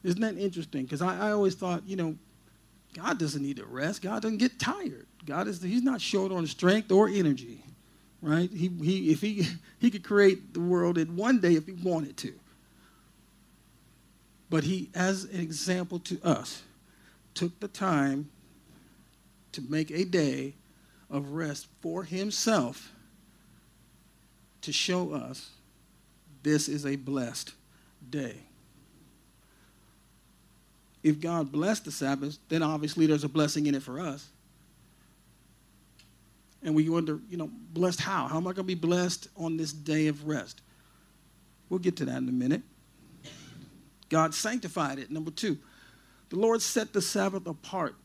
Isn't 0.03 0.21
that 0.21 0.37
interesting? 0.37 0.83
Because 0.83 1.01
I, 1.01 1.27
I 1.27 1.31
always 1.33 1.55
thought, 1.55 1.83
you 1.85 1.97
know, 1.97 2.15
God 2.93 3.19
doesn't 3.19 3.43
need 3.43 3.57
to 3.57 3.65
rest. 3.65 4.01
God 4.01 4.21
doesn't 4.21 4.37
get 4.37 4.57
tired. 4.57 5.05
God 5.25 5.49
is 5.49 5.61
He's 5.61 5.83
not 5.83 5.99
short 5.99 6.31
on 6.31 6.47
strength 6.47 6.93
or 6.93 7.09
energy, 7.09 7.61
right? 8.21 8.49
He, 8.49 8.69
he 8.81 9.11
if 9.11 9.19
he 9.19 9.49
he 9.79 9.91
could 9.91 10.05
create 10.05 10.53
the 10.53 10.61
world 10.61 10.97
in 10.97 11.17
one 11.17 11.41
day 11.41 11.55
if 11.55 11.65
he 11.65 11.73
wanted 11.73 12.15
to. 12.17 12.39
But 14.51 14.65
he, 14.65 14.89
as 14.93 15.23
an 15.23 15.39
example 15.39 15.97
to 15.99 16.19
us, 16.23 16.61
took 17.33 17.57
the 17.61 17.69
time 17.69 18.29
to 19.53 19.61
make 19.61 19.89
a 19.91 20.03
day 20.03 20.55
of 21.09 21.29
rest 21.29 21.67
for 21.79 22.03
himself 22.03 22.91
to 24.61 24.73
show 24.73 25.13
us 25.13 25.51
this 26.43 26.67
is 26.67 26.85
a 26.85 26.97
blessed 26.97 27.53
day. 28.09 28.35
If 31.01 31.21
God 31.21 31.49
blessed 31.49 31.85
the 31.85 31.91
Sabbath, 31.91 32.37
then 32.49 32.61
obviously 32.61 33.05
there's 33.05 33.23
a 33.23 33.29
blessing 33.29 33.67
in 33.67 33.75
it 33.75 33.81
for 33.81 34.01
us. 34.01 34.27
And 36.61 36.75
we 36.75 36.89
wonder, 36.89 37.19
you 37.29 37.37
know, 37.37 37.49
blessed 37.71 38.01
how? 38.01 38.27
How 38.27 38.35
am 38.35 38.43
I 38.47 38.51
going 38.51 38.55
to 38.55 38.63
be 38.63 38.75
blessed 38.75 39.29
on 39.37 39.55
this 39.55 39.71
day 39.71 40.07
of 40.07 40.27
rest? 40.27 40.61
We'll 41.69 41.79
get 41.79 41.95
to 41.97 42.05
that 42.05 42.17
in 42.17 42.27
a 42.27 42.33
minute. 42.33 42.63
God 44.11 44.35
sanctified 44.35 44.99
it. 44.99 45.09
Number 45.09 45.31
two, 45.31 45.57
the 46.29 46.35
Lord 46.35 46.61
set 46.61 46.91
the 46.91 47.01
Sabbath 47.01 47.47
apart. 47.47 47.95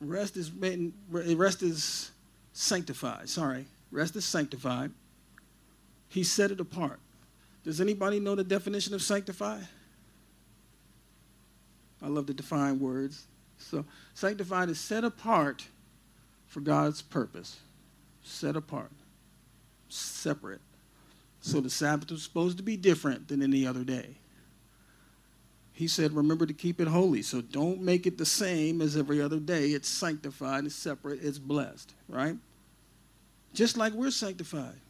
Rest 0.00 0.38
is 0.38 0.50
rest 0.50 1.62
is 1.62 2.10
sanctified. 2.54 3.28
Sorry, 3.28 3.66
rest 3.90 4.16
is 4.16 4.24
sanctified. 4.24 4.90
He 6.08 6.24
set 6.24 6.50
it 6.50 6.60
apart. 6.60 6.98
Does 7.62 7.80
anybody 7.80 8.20
know 8.20 8.34
the 8.34 8.42
definition 8.42 8.94
of 8.94 9.02
sanctified? 9.02 9.68
I 12.00 12.08
love 12.08 12.26
to 12.26 12.34
define 12.34 12.80
words. 12.80 13.26
So, 13.58 13.84
sanctified 14.14 14.70
is 14.70 14.80
set 14.80 15.04
apart 15.04 15.64
for 16.46 16.60
God's 16.60 17.02
purpose. 17.02 17.60
Set 18.24 18.56
apart, 18.56 18.90
separate. 19.88 20.60
So, 21.42 21.60
the 21.60 21.70
Sabbath 21.70 22.10
was 22.10 22.22
supposed 22.22 22.56
to 22.56 22.62
be 22.62 22.76
different 22.76 23.28
than 23.28 23.42
any 23.42 23.66
other 23.66 23.84
day. 23.84 24.16
He 25.72 25.88
said, 25.88 26.12
Remember 26.12 26.46
to 26.46 26.52
keep 26.52 26.80
it 26.80 26.88
holy. 26.88 27.22
So, 27.22 27.40
don't 27.40 27.80
make 27.80 28.06
it 28.06 28.18
the 28.18 28.26
same 28.26 28.80
as 28.80 28.96
every 28.96 29.20
other 29.20 29.38
day. 29.38 29.68
It's 29.68 29.88
sanctified, 29.88 30.64
it's 30.64 30.74
separate, 30.74 31.22
it's 31.22 31.38
blessed, 31.38 31.92
right? 32.08 32.36
Just 33.54 33.76
like 33.76 33.92
we're 33.92 34.10
sanctified. 34.10 34.80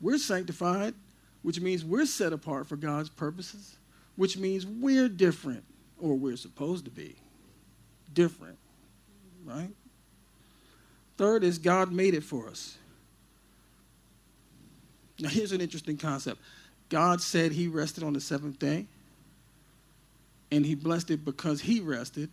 We're 0.00 0.18
sanctified, 0.18 0.94
which 1.42 1.60
means 1.60 1.84
we're 1.84 2.06
set 2.06 2.32
apart 2.32 2.68
for 2.68 2.76
God's 2.76 3.08
purposes, 3.08 3.76
which 4.16 4.36
means 4.36 4.66
we're 4.66 5.08
different 5.08 5.64
or 6.00 6.16
we're 6.16 6.36
supposed 6.36 6.84
to 6.86 6.90
be 6.90 7.14
different, 8.12 8.58
right? 9.44 9.70
Third 11.16 11.44
is 11.44 11.58
God 11.58 11.92
made 11.92 12.14
it 12.14 12.24
for 12.24 12.48
us. 12.48 12.76
Now, 15.20 15.28
here's 15.28 15.52
an 15.52 15.60
interesting 15.60 15.96
concept 15.96 16.40
God 16.88 17.20
said 17.20 17.52
He 17.52 17.68
rested 17.68 18.02
on 18.02 18.12
the 18.12 18.20
seventh 18.20 18.58
day, 18.58 18.86
and 20.52 20.66
He 20.66 20.76
blessed 20.76 21.10
it 21.10 21.24
because 21.24 21.62
He 21.62 21.80
rested. 21.80 22.30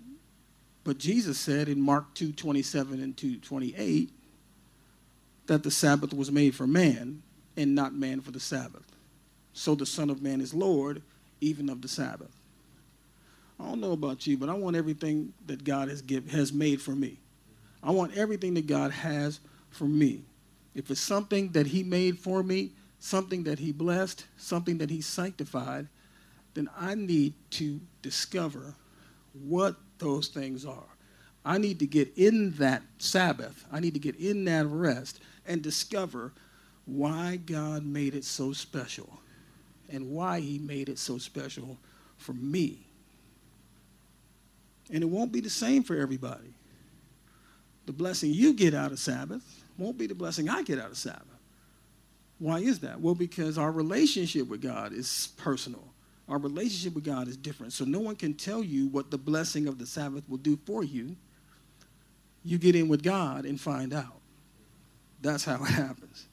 But 0.83 0.99
Jesus 0.99 1.39
said 1.39 1.69
in 1.69 1.81
Mark 1.81 2.13
2 2.13 2.33
27 2.33 3.01
and 3.01 3.17
2 3.17 3.37
28 3.37 4.11
that 5.47 5.63
the 5.63 5.71
Sabbath 5.71 6.13
was 6.13 6.31
made 6.31 6.53
for 6.53 6.67
man 6.67 7.23
and 7.57 7.73
not 7.73 7.93
man 7.93 8.21
for 8.21 8.31
the 8.31 8.39
Sabbath. 8.39 8.85
So 9.53 9.73
the 9.73 9.85
Son 9.85 10.09
of 10.09 10.21
Man 10.21 10.41
is 10.41 10.53
Lord 10.53 11.01
even 11.41 11.69
of 11.69 11.81
the 11.81 11.87
Sabbath. 11.87 12.35
I 13.59 13.63
don't 13.63 13.81
know 13.81 13.93
about 13.93 14.27
you, 14.27 14.37
but 14.37 14.49
I 14.49 14.53
want 14.53 14.75
everything 14.75 15.33
that 15.47 15.63
God 15.63 15.89
has 15.89 16.01
give, 16.01 16.29
has 16.31 16.53
made 16.53 16.81
for 16.81 16.91
me. 16.91 17.17
I 17.81 17.91
want 17.91 18.15
everything 18.15 18.53
that 18.53 18.67
God 18.67 18.91
has 18.91 19.39
for 19.69 19.85
me. 19.85 20.23
If 20.75 20.91
it's 20.91 21.01
something 21.01 21.49
that 21.53 21.67
He 21.67 21.83
made 21.83 22.19
for 22.19 22.43
me, 22.43 22.71
something 22.99 23.43
that 23.43 23.59
He 23.59 23.71
blessed, 23.71 24.25
something 24.37 24.77
that 24.77 24.89
He 24.89 25.01
sanctified, 25.01 25.87
then 26.59 26.69
I 26.77 26.93
need 26.93 27.35
to 27.51 27.79
discover 28.01 28.73
what 29.31 29.77
those 29.97 30.27
things 30.27 30.65
are. 30.65 30.89
I 31.45 31.57
need 31.57 31.79
to 31.79 31.87
get 31.87 32.11
in 32.17 32.51
that 32.55 32.83
Sabbath, 32.97 33.65
I 33.71 33.79
need 33.79 33.93
to 33.93 33.99
get 33.99 34.17
in 34.17 34.43
that 34.45 34.65
rest 34.65 35.21
and 35.47 35.61
discover 35.61 36.33
why 36.85 37.37
God 37.37 37.85
made 37.85 38.13
it 38.13 38.25
so 38.25 38.51
special 38.51 39.21
and 39.87 40.11
why 40.11 40.41
He 40.41 40.59
made 40.59 40.89
it 40.89 40.99
so 40.99 41.17
special 41.17 41.77
for 42.17 42.33
me. 42.33 42.79
And 44.91 45.01
it 45.01 45.07
won't 45.07 45.31
be 45.31 45.39
the 45.39 45.49
same 45.49 45.83
for 45.83 45.95
everybody. 45.95 46.53
The 47.85 47.93
blessing 47.93 48.33
you 48.33 48.53
get 48.53 48.73
out 48.73 48.91
of 48.91 48.99
Sabbath 48.99 49.63
won't 49.77 49.97
be 49.97 50.07
the 50.07 50.15
blessing 50.15 50.49
I 50.49 50.63
get 50.63 50.77
out 50.77 50.91
of 50.91 50.97
Sabbath. 50.97 51.23
Why 52.37 52.59
is 52.59 52.79
that? 52.79 52.99
Well, 52.99 53.15
because 53.15 53.57
our 53.57 53.71
relationship 53.71 54.47
with 54.49 54.61
God 54.61 54.91
is 54.91 55.29
personal. 55.37 55.85
Our 56.29 56.37
relationship 56.37 56.93
with 56.93 57.03
God 57.03 57.27
is 57.27 57.35
different. 57.35 57.73
So 57.73 57.85
no 57.85 57.99
one 57.99 58.15
can 58.15 58.35
tell 58.35 58.63
you 58.63 58.87
what 58.87 59.09
the 59.09 59.17
blessing 59.17 59.67
of 59.67 59.79
the 59.79 59.85
Sabbath 59.85 60.23
will 60.29 60.37
do 60.37 60.59
for 60.65 60.83
you. 60.83 61.15
You 62.43 62.59
get 62.59 62.75
in 62.75 62.87
with 62.87 63.01
God 63.01 63.45
and 63.45 63.59
find 63.59 63.93
out. 63.93 64.21
That's 65.21 65.43
how 65.43 65.55
it 65.55 65.67
happens. 65.69 66.27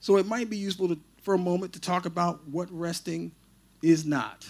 So 0.00 0.16
it 0.16 0.26
might 0.26 0.48
be 0.48 0.56
useful 0.56 0.88
to, 0.88 0.98
for 1.22 1.34
a 1.34 1.38
moment 1.38 1.74
to 1.74 1.80
talk 1.80 2.06
about 2.06 2.48
what 2.48 2.70
resting 2.70 3.30
is 3.82 4.06
not. 4.06 4.46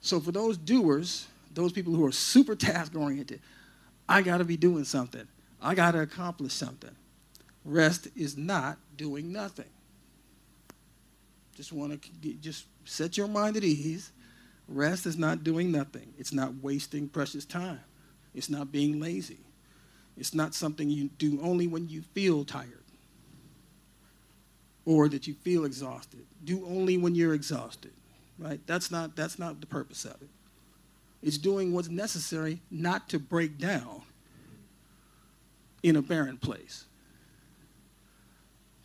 So 0.00 0.18
for 0.18 0.32
those 0.32 0.56
doers, 0.56 1.28
those 1.54 1.72
people 1.72 1.94
who 1.94 2.04
are 2.06 2.12
super 2.12 2.54
task 2.56 2.96
oriented, 2.96 3.40
I 4.08 4.22
got 4.22 4.38
to 4.38 4.44
be 4.44 4.56
doing 4.56 4.84
something. 4.84 5.26
I 5.62 5.76
got 5.76 5.92
to 5.92 6.00
accomplish 6.00 6.54
something. 6.54 6.90
Rest 7.64 8.08
is 8.16 8.36
not 8.36 8.78
doing 8.96 9.30
nothing. 9.30 9.66
Just 11.60 11.72
want 11.72 12.02
to 12.02 12.32
just 12.34 12.66
set 12.84 13.16
your 13.16 13.28
mind 13.28 13.56
at 13.56 13.64
ease. 13.64 14.12
Rest 14.66 15.04
is 15.04 15.18
not 15.18 15.44
doing 15.44 15.70
nothing. 15.70 16.14
It's 16.18 16.32
not 16.32 16.54
wasting 16.62 17.08
precious 17.08 17.44
time. 17.44 17.80
It's 18.34 18.48
not 18.48 18.72
being 18.72 19.00
lazy. 19.00 19.40
It's 20.16 20.32
not 20.32 20.54
something 20.54 20.88
you 20.88 21.10
do 21.18 21.38
only 21.42 21.66
when 21.66 21.88
you 21.88 22.02
feel 22.14 22.44
tired 22.44 22.84
or 24.86 25.08
that 25.08 25.26
you 25.26 25.34
feel 25.34 25.64
exhausted. 25.64 26.24
Do 26.44 26.64
only 26.66 26.96
when 26.96 27.14
you're 27.14 27.34
exhausted 27.34 27.92
right? 28.40 28.60
That's 28.66 28.90
not, 28.90 29.14
that's 29.14 29.38
not 29.38 29.60
the 29.60 29.66
purpose 29.66 30.04
of 30.04 30.20
it. 30.22 30.28
It's 31.22 31.38
doing 31.38 31.72
what's 31.72 31.90
necessary 31.90 32.60
not 32.70 33.08
to 33.10 33.18
break 33.18 33.58
down 33.58 34.02
in 35.82 35.96
a 35.96 36.02
barren 36.02 36.38
place. 36.38 36.86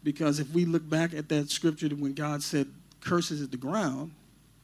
Because 0.06 0.40
if 0.40 0.50
we 0.52 0.64
look 0.64 0.90
back 0.90 1.14
at 1.14 1.28
that 1.28 1.50
scripture 1.50 1.90
when 1.90 2.14
God 2.14 2.42
said, 2.42 2.68
curses 3.02 3.42
at 3.42 3.52
the 3.52 3.58
ground 3.58 4.12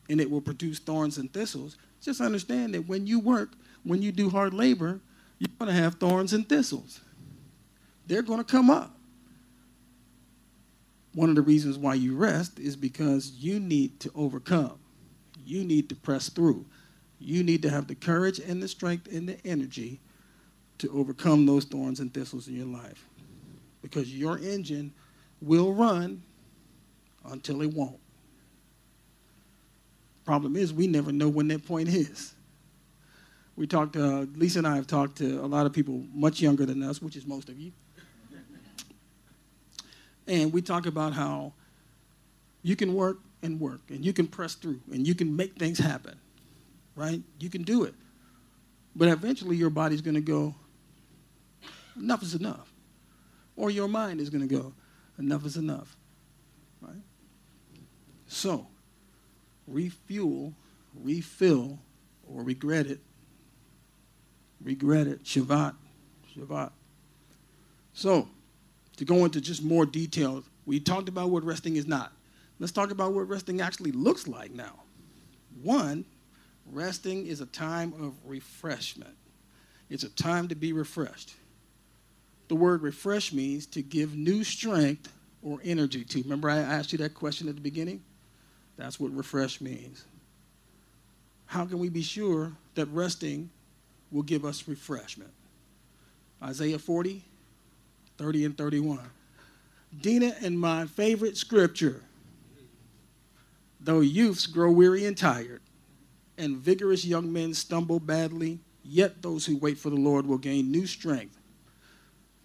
and 0.10 0.22
it 0.22 0.32
will 0.32 0.40
produce 0.40 0.80
thorns 0.80 1.18
and 1.18 1.32
thistles, 1.34 1.76
just 2.02 2.22
understand 2.22 2.74
that 2.74 2.88
when 2.88 3.06
you 3.06 3.20
work, 3.20 3.50
when 3.84 4.02
you 4.02 4.14
do 4.14 4.30
hard 4.30 4.54
labor, 4.54 5.02
you're 5.38 5.50
going 5.60 5.70
to 5.70 5.78
have 5.78 5.96
thorns 5.96 6.32
and 6.32 6.48
thistles. 6.48 7.02
They're 8.08 8.22
going 8.22 8.40
to 8.40 8.50
come 8.50 8.70
up. 8.70 8.96
One 11.14 11.28
of 11.28 11.36
the 11.36 11.42
reasons 11.42 11.78
why 11.78 11.96
you 11.96 12.16
rest 12.16 12.58
is 12.58 12.78
because 12.78 13.32
you 13.32 13.60
need 13.60 14.00
to 14.00 14.12
overcome 14.16 14.80
you 15.46 15.64
need 15.64 15.90
to 15.90 15.96
press 15.96 16.30
through. 16.30 16.66
You 17.20 17.44
need 17.44 17.62
to 17.64 17.70
have 17.70 17.88
the 17.88 17.96
courage 17.96 18.40
and 18.40 18.62
the 18.62 18.68
strength 18.68 19.12
and 19.12 19.28
the 19.28 19.46
energy 19.46 20.00
to 20.80 20.90
overcome 20.92 21.46
those 21.46 21.66
thorns 21.66 22.00
and 22.00 22.14
thistles 22.14 22.48
in 22.48 22.56
your 22.56 22.66
life. 22.66 23.06
Because 23.82 24.16
your 24.16 24.38
engine 24.38 24.94
will 25.42 25.74
run 25.74 26.22
until 27.26 27.62
it 27.62 27.74
won't. 27.74 28.00
Problem 30.26 30.56
is, 30.56 30.72
we 30.72 30.88
never 30.88 31.12
know 31.12 31.30
when 31.30 31.48
that 31.50 31.66
point 31.66 31.90
is. 31.90 32.34
We 33.56 33.68
talked, 33.68 33.96
uh, 33.96 34.26
Lisa 34.36 34.60
and 34.60 34.68
I 34.68 34.76
have 34.76 34.88
talked 34.88 35.18
to 35.18 35.44
a 35.44 35.48
lot 35.48 35.66
of 35.66 35.74
people 35.74 36.04
much 36.14 36.42
younger 36.42 36.66
than 36.66 36.82
us, 36.84 37.02
which 37.02 37.16
is 37.16 37.26
most 37.26 37.50
of 37.50 37.60
you. 37.60 37.72
And 40.28 40.54
we 40.54 40.62
talk 40.62 40.86
about 40.86 41.14
how 41.14 41.54
you 42.62 42.76
can 42.76 42.94
work 42.94 43.18
and 43.44 43.60
work 43.60 43.82
and 43.90 44.06
you 44.06 44.14
can 44.14 44.28
press 44.28 44.54
through 44.54 44.80
and 44.92 45.06
you 45.06 45.16
can 45.16 45.36
make 45.36 45.56
things 45.56 45.80
happen, 45.80 46.18
right? 46.96 47.22
You 47.40 47.50
can 47.50 47.64
do 47.64 47.84
it. 47.84 47.96
But 48.96 49.10
eventually 49.10 49.56
your 49.56 49.70
body's 49.70 50.02
going 50.02 50.16
to 50.16 50.22
go, 50.22 50.54
enough 51.98 52.24
is 52.24 52.36
enough. 52.36 52.72
Or 53.56 53.70
your 53.70 53.88
mind 53.88 54.22
is 54.22 54.30
going 54.30 54.48
to 54.48 54.56
go, 54.56 54.74
enough 55.22 55.46
is 55.46 55.58
enough, 55.58 55.96
right? 56.82 57.02
So, 58.28 58.68
refuel, 59.68 60.54
refill, 61.04 61.80
or 62.28 62.44
regret 62.44 62.88
it. 62.88 63.00
Regret 64.64 65.08
it. 65.08 65.24
Shavat. 65.24 65.76
Shavat. 66.36 66.72
So, 67.94 68.28
to 68.98 69.06
go 69.06 69.26
into 69.26 69.42
just 69.42 69.64
more 69.64 69.86
details, 69.86 70.46
we 70.66 70.80
talked 70.80 71.10
about 71.10 71.30
what 71.30 71.44
resting 71.44 71.76
is 71.76 71.88
not. 71.88 72.12
Let's 72.60 72.72
talk 72.72 72.92
about 72.92 73.14
what 73.14 73.28
resting 73.28 73.62
actually 73.62 73.92
looks 73.92 74.28
like 74.28 74.52
now. 74.52 74.80
One, 75.62 76.06
resting 76.72 77.26
is 77.28 77.42
a 77.42 77.48
time 77.48 77.94
of 78.00 78.14
refreshment. 78.24 79.16
It's 79.90 80.04
a 80.04 80.10
time 80.10 80.48
to 80.50 80.56
be 80.56 80.72
refreshed. 80.72 81.34
The 82.52 82.58
word 82.58 82.82
refresh 82.82 83.32
means 83.32 83.66
to 83.68 83.82
give 83.82 84.14
new 84.14 84.44
strength 84.44 85.10
or 85.42 85.62
energy 85.64 86.04
to. 86.04 86.22
Remember, 86.24 86.50
I 86.50 86.58
asked 86.58 86.92
you 86.92 86.98
that 86.98 87.14
question 87.14 87.48
at 87.48 87.56
the 87.56 87.62
beginning? 87.62 88.04
That's 88.76 89.00
what 89.00 89.16
refresh 89.16 89.62
means. 89.62 90.04
How 91.46 91.66
can 91.66 91.80
we 91.80 91.88
be 91.88 92.02
sure 92.02 92.52
that 92.76 92.88
resting 92.88 93.50
will 94.12 94.24
give 94.24 94.44
us 94.44 94.68
refreshment? 94.68 95.32
Isaiah 96.44 96.78
40, 96.78 97.24
30, 98.18 98.44
and 98.44 98.58
31. 98.58 99.00
Dina 100.02 100.36
and 100.42 100.60
my 100.60 100.88
favorite 100.88 101.38
scripture. 101.38 102.02
Though 103.80 104.02
youths 104.02 104.46
grow 104.46 104.72
weary 104.72 105.06
and 105.06 105.18
tired, 105.18 105.62
and 106.38 106.58
vigorous 106.58 107.06
young 107.06 107.32
men 107.32 107.54
stumble 107.54 108.02
badly, 108.02 108.60
yet 108.84 109.22
those 109.22 109.46
who 109.46 109.56
wait 109.56 109.78
for 109.78 109.90
the 109.90 109.96
Lord 109.96 110.26
will 110.26 110.38
gain 110.38 110.70
new 110.70 110.86
strength. 110.86 111.38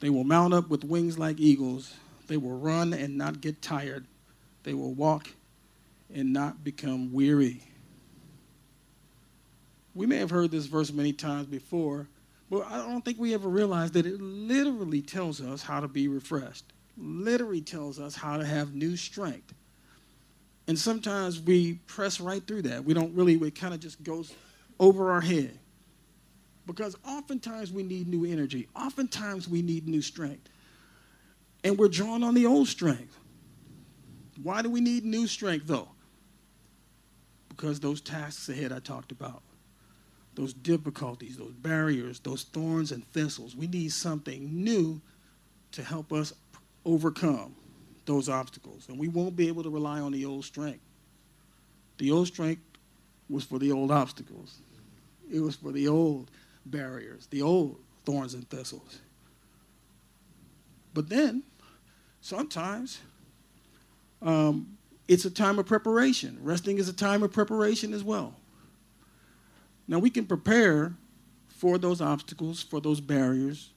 They 0.00 0.10
will 0.10 0.24
mount 0.24 0.54
up 0.54 0.68
with 0.68 0.84
wings 0.84 1.18
like 1.18 1.40
eagles. 1.40 1.94
They 2.26 2.36
will 2.36 2.58
run 2.58 2.92
and 2.92 3.16
not 3.16 3.40
get 3.40 3.62
tired. 3.62 4.06
They 4.62 4.74
will 4.74 4.92
walk 4.94 5.28
and 6.12 6.32
not 6.32 6.62
become 6.62 7.12
weary. 7.12 7.62
We 9.94 10.06
may 10.06 10.16
have 10.18 10.30
heard 10.30 10.50
this 10.50 10.66
verse 10.66 10.92
many 10.92 11.12
times 11.12 11.46
before, 11.46 12.06
but 12.50 12.66
I 12.70 12.76
don't 12.78 13.04
think 13.04 13.18
we 13.18 13.32
ever 13.32 13.48
realized 13.48 13.94
that 13.94 14.06
it 14.06 14.20
literally 14.20 15.00
tells 15.00 15.40
us 15.40 15.62
how 15.62 15.80
to 15.80 15.88
be 15.88 16.06
refreshed, 16.08 16.66
literally 16.98 17.62
tells 17.62 17.98
us 17.98 18.14
how 18.14 18.36
to 18.36 18.44
have 18.44 18.74
new 18.74 18.96
strength. 18.96 19.54
And 20.68 20.78
sometimes 20.78 21.40
we 21.40 21.74
press 21.86 22.20
right 22.20 22.46
through 22.46 22.62
that. 22.62 22.84
We 22.84 22.92
don't 22.92 23.14
really, 23.14 23.34
it 23.34 23.54
kind 23.54 23.72
of 23.72 23.80
just 23.80 24.02
goes 24.02 24.34
over 24.78 25.12
our 25.12 25.20
head. 25.20 25.58
Because 26.66 26.96
oftentimes 27.06 27.72
we 27.72 27.82
need 27.82 28.08
new 28.08 28.24
energy, 28.24 28.68
oftentimes 28.74 29.48
we 29.48 29.62
need 29.62 29.88
new 29.88 30.02
strength. 30.02 30.48
And 31.62 31.78
we're 31.78 31.88
drawn 31.88 32.22
on 32.22 32.34
the 32.34 32.46
old 32.46 32.68
strength. 32.68 33.16
Why 34.42 34.62
do 34.62 34.70
we 34.70 34.80
need 34.80 35.04
new 35.04 35.26
strength, 35.26 35.66
though? 35.66 35.88
Because 37.48 37.80
those 37.80 38.00
tasks 38.00 38.48
ahead 38.48 38.72
I 38.72 38.80
talked 38.80 39.12
about, 39.12 39.42
those 40.34 40.52
difficulties, 40.52 41.36
those 41.38 41.54
barriers, 41.54 42.20
those 42.20 42.42
thorns 42.42 42.92
and 42.92 43.06
thistles, 43.08 43.56
we 43.56 43.66
need 43.66 43.92
something 43.92 44.62
new 44.62 45.00
to 45.72 45.82
help 45.82 46.12
us 46.12 46.34
overcome 46.84 47.54
those 48.04 48.28
obstacles. 48.28 48.88
And 48.88 48.98
we 48.98 49.08
won't 49.08 49.36
be 49.36 49.48
able 49.48 49.62
to 49.62 49.70
rely 49.70 50.00
on 50.00 50.12
the 50.12 50.24
old 50.26 50.44
strength. 50.44 50.80
The 51.98 52.10
old 52.10 52.26
strength 52.26 52.62
was 53.28 53.44
for 53.44 53.58
the 53.58 53.72
old 53.72 53.90
obstacles, 53.90 54.58
it 55.32 55.40
was 55.40 55.56
for 55.56 55.72
the 55.72 55.88
old 55.88 56.30
barriers, 56.70 57.26
the 57.28 57.42
old 57.42 57.80
thorns 58.04 58.34
and 58.34 58.48
thistles. 58.48 59.00
But 60.94 61.08
then, 61.08 61.42
sometimes, 62.20 63.00
um, 64.22 64.78
it's 65.08 65.24
a 65.24 65.30
time 65.30 65.58
of 65.58 65.66
preparation. 65.66 66.38
Resting 66.42 66.78
is 66.78 66.88
a 66.88 66.92
time 66.92 67.22
of 67.22 67.32
preparation 67.32 67.92
as 67.92 68.02
well. 68.02 68.34
Now, 69.88 69.98
we 69.98 70.10
can 70.10 70.26
prepare 70.26 70.94
for 71.48 71.78
those 71.78 72.00
obstacles, 72.00 72.62
for 72.62 72.80
those 72.80 73.00
barriers, 73.00 73.70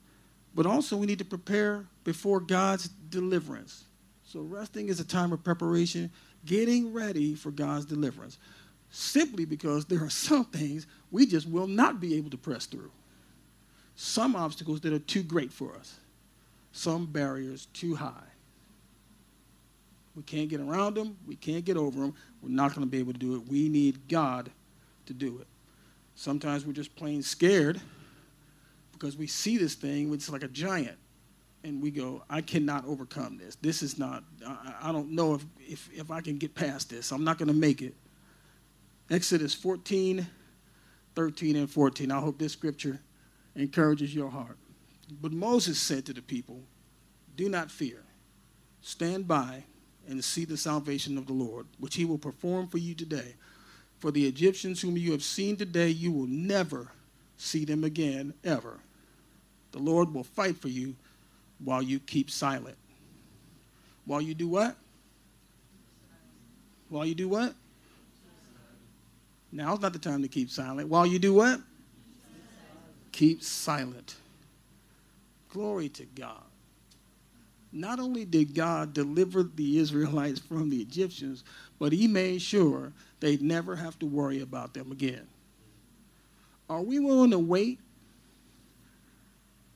but 0.55 0.65
also 0.65 0.97
we 0.97 1.05
need 1.05 1.19
to 1.19 1.25
prepare 1.25 1.85
before 2.03 2.39
God's 2.39 2.87
deliverance. 2.87 3.85
So, 4.25 4.41
resting 4.41 4.89
is 4.89 4.99
a 4.99 5.05
time 5.05 5.31
of 5.31 5.43
preparation, 5.43 6.11
getting 6.45 6.93
ready 6.93 7.35
for 7.35 7.51
God's 7.51 7.85
deliverance, 7.85 8.37
simply 8.89 9.45
because 9.45 9.85
there 9.85 10.03
are 10.03 10.09
some 10.09 10.45
things 10.45 10.87
we 11.11 11.25
just 11.25 11.47
will 11.47 11.67
not 11.67 11.99
be 11.99 12.15
able 12.15 12.29
to 12.29 12.37
press 12.37 12.65
through. 12.65 12.91
Some 13.95 14.35
obstacles 14.35 14.81
that 14.81 14.93
are 14.93 14.99
too 14.99 15.23
great 15.23 15.51
for 15.51 15.75
us, 15.75 15.99
some 16.71 17.05
barriers 17.05 17.67
too 17.73 17.95
high. 17.95 18.13
We 20.15 20.23
can't 20.23 20.49
get 20.49 20.59
around 20.59 20.95
them, 20.95 21.17
we 21.27 21.35
can't 21.35 21.63
get 21.63 21.77
over 21.77 21.99
them, 21.99 22.13
we're 22.41 22.49
not 22.49 22.73
going 22.73 22.85
to 22.85 22.91
be 22.91 22.99
able 22.99 23.13
to 23.13 23.19
do 23.19 23.35
it. 23.35 23.47
We 23.47 23.69
need 23.69 24.07
God 24.07 24.49
to 25.05 25.13
do 25.13 25.39
it. 25.39 25.47
Sometimes 26.15 26.65
we're 26.65 26.73
just 26.73 26.95
plain 26.95 27.21
scared 27.21 27.79
because 28.91 29.15
we 29.15 29.27
see 29.27 29.57
this 29.57 29.75
thing, 29.75 30.13
it's 30.13 30.29
like 30.29 30.43
a 30.43 30.47
giant 30.47 30.97
and 31.63 31.81
we 31.81 31.91
go, 31.91 32.23
I 32.29 32.41
cannot 32.41 32.85
overcome 32.85 33.37
this. 33.37 33.55
This 33.55 33.83
is 33.83 33.97
not, 33.97 34.23
I, 34.45 34.75
I 34.83 34.91
don't 34.91 35.11
know 35.11 35.35
if, 35.35 35.45
if, 35.59 35.89
if 35.93 36.11
I 36.11 36.21
can 36.21 36.37
get 36.37 36.55
past 36.55 36.89
this. 36.89 37.11
I'm 37.11 37.23
not 37.23 37.37
going 37.37 37.47
to 37.47 37.53
make 37.53 37.81
it. 37.81 37.93
Exodus 39.09 39.55
14, 39.55 40.27
13, 41.15 41.55
and 41.55 41.69
14. 41.69 42.11
I 42.11 42.19
hope 42.19 42.37
this 42.37 42.53
scripture 42.53 42.99
encourages 43.55 44.13
your 44.13 44.29
heart. 44.29 44.57
But 45.21 45.31
Moses 45.31 45.79
said 45.79 46.05
to 46.05 46.13
the 46.13 46.21
people, 46.21 46.61
Do 47.35 47.49
not 47.49 47.71
fear. 47.71 48.03
Stand 48.81 49.27
by 49.27 49.63
and 50.07 50.23
see 50.23 50.45
the 50.45 50.57
salvation 50.57 51.17
of 51.17 51.25
the 51.25 51.33
Lord, 51.33 51.65
which 51.79 51.95
he 51.95 52.05
will 52.05 52.17
perform 52.17 52.67
for 52.67 52.77
you 52.77 52.93
today. 52.93 53.35
For 53.99 54.11
the 54.11 54.27
Egyptians 54.27 54.81
whom 54.81 54.95
you 54.95 55.11
have 55.11 55.23
seen 55.23 55.57
today, 55.57 55.89
you 55.89 56.11
will 56.11 56.27
never 56.27 56.91
see 57.37 57.65
them 57.65 57.83
again, 57.83 58.33
ever. 58.43 58.79
The 59.71 59.79
Lord 59.79 60.13
will 60.13 60.23
fight 60.23 60.57
for 60.57 60.69
you 60.69 60.95
while 61.63 61.81
you 61.81 61.99
keep 61.99 62.29
silent. 62.29 62.77
While 64.05 64.21
you 64.21 64.33
do 64.33 64.47
what? 64.47 64.75
While 66.89 67.05
you 67.05 67.15
do 67.15 67.27
what? 67.29 67.53
Now's 69.51 69.81
not 69.81 69.93
the 69.93 69.99
time 69.99 70.21
to 70.21 70.27
keep 70.27 70.49
silent. 70.49 70.89
While 70.89 71.05
you 71.05 71.19
do 71.19 71.33
what? 71.33 71.59
Keep 73.11 73.43
silent. 73.43 74.15
Glory 75.49 75.89
to 75.89 76.05
God. 76.05 76.43
Not 77.71 77.99
only 77.99 78.25
did 78.25 78.55
God 78.55 78.93
deliver 78.93 79.43
the 79.43 79.77
Israelites 79.79 80.39
from 80.39 80.69
the 80.69 80.81
Egyptians, 80.81 81.43
but 81.77 81.91
he 81.91 82.07
made 82.07 82.41
sure 82.41 82.93
they'd 83.19 83.41
never 83.41 83.75
have 83.75 83.97
to 83.99 84.05
worry 84.05 84.41
about 84.41 84.73
them 84.73 84.91
again. 84.91 85.27
Are 86.69 86.81
we 86.81 86.99
willing 86.99 87.31
to 87.31 87.39
wait 87.39 87.79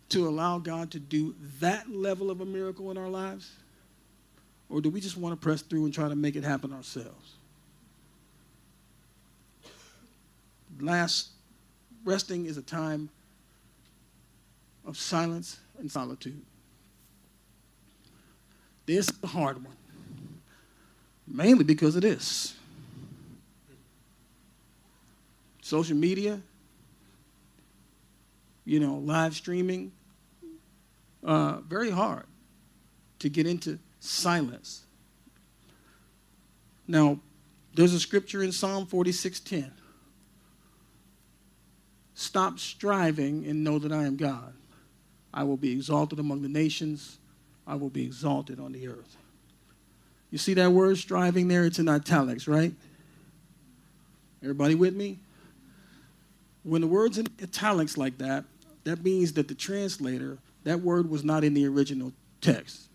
to 0.09 0.27
allow 0.27 0.59
God 0.59 0.91
to 0.91 0.99
do 0.99 1.35
that 1.59 1.89
level 1.89 2.29
of 2.29 2.41
a 2.41 2.45
miracle 2.45 2.91
in 2.91 2.97
our 2.97 3.09
lives? 3.09 3.51
Or 4.69 4.81
do 4.81 4.89
we 4.89 5.01
just 5.01 5.17
want 5.17 5.39
to 5.39 5.43
press 5.43 5.61
through 5.61 5.85
and 5.85 5.93
try 5.93 6.07
to 6.07 6.15
make 6.15 6.35
it 6.35 6.43
happen 6.43 6.71
ourselves? 6.71 7.35
Last, 10.79 11.29
resting 12.03 12.45
is 12.45 12.57
a 12.57 12.61
time 12.61 13.09
of 14.85 14.97
silence 14.97 15.59
and 15.77 15.91
solitude. 15.91 16.41
This 18.85 19.09
is 19.09 19.19
a 19.23 19.27
hard 19.27 19.63
one, 19.63 19.77
mainly 21.25 21.63
because 21.63 21.95
of 21.95 22.01
this. 22.01 22.55
Social 25.61 25.95
media, 25.95 26.41
you 28.65 28.79
know, 28.79 28.95
live 28.95 29.33
streaming, 29.33 29.93
uh, 31.23 31.61
very 31.61 31.89
hard 31.89 32.25
to 33.19 33.29
get 33.29 33.47
into 33.47 33.79
silence. 34.01 34.83
Now, 36.85 37.19
there's 37.73 37.93
a 37.93 37.99
scripture 37.99 38.43
in 38.43 38.51
Psalm 38.51 38.85
46:10. 38.85 39.71
Stop 42.15 42.59
striving 42.59 43.45
and 43.45 43.63
know 43.63 43.79
that 43.79 43.91
I 43.91 44.03
am 44.03 44.15
God. 44.15 44.53
I 45.33 45.43
will 45.43 45.57
be 45.57 45.71
exalted 45.71 46.19
among 46.19 46.41
the 46.41 46.49
nations. 46.49 47.17
I 47.65 47.75
will 47.75 47.89
be 47.89 48.05
exalted 48.05 48.59
on 48.59 48.71
the 48.71 48.87
earth. 48.87 49.17
You 50.29 50.37
see 50.37 50.53
that 50.55 50.71
word 50.71 50.97
striving 50.97 51.47
there? 51.47 51.65
It's 51.65 51.79
in 51.79 51.87
italics, 51.87 52.47
right? 52.47 52.73
Everybody 54.41 54.75
with 54.75 54.95
me? 54.95 55.19
When 56.63 56.81
the 56.81 56.87
word's 56.87 57.17
in 57.17 57.27
italics 57.41 57.97
like 57.97 58.17
that, 58.19 58.45
that 58.83 59.03
means 59.03 59.33
that 59.33 59.47
the 59.47 59.55
translator 59.55 60.37
that 60.63 60.81
word 60.81 61.09
was 61.09 61.23
not 61.23 61.43
in 61.43 61.53
the 61.53 61.67
original 61.67 62.13
text. 62.41 62.87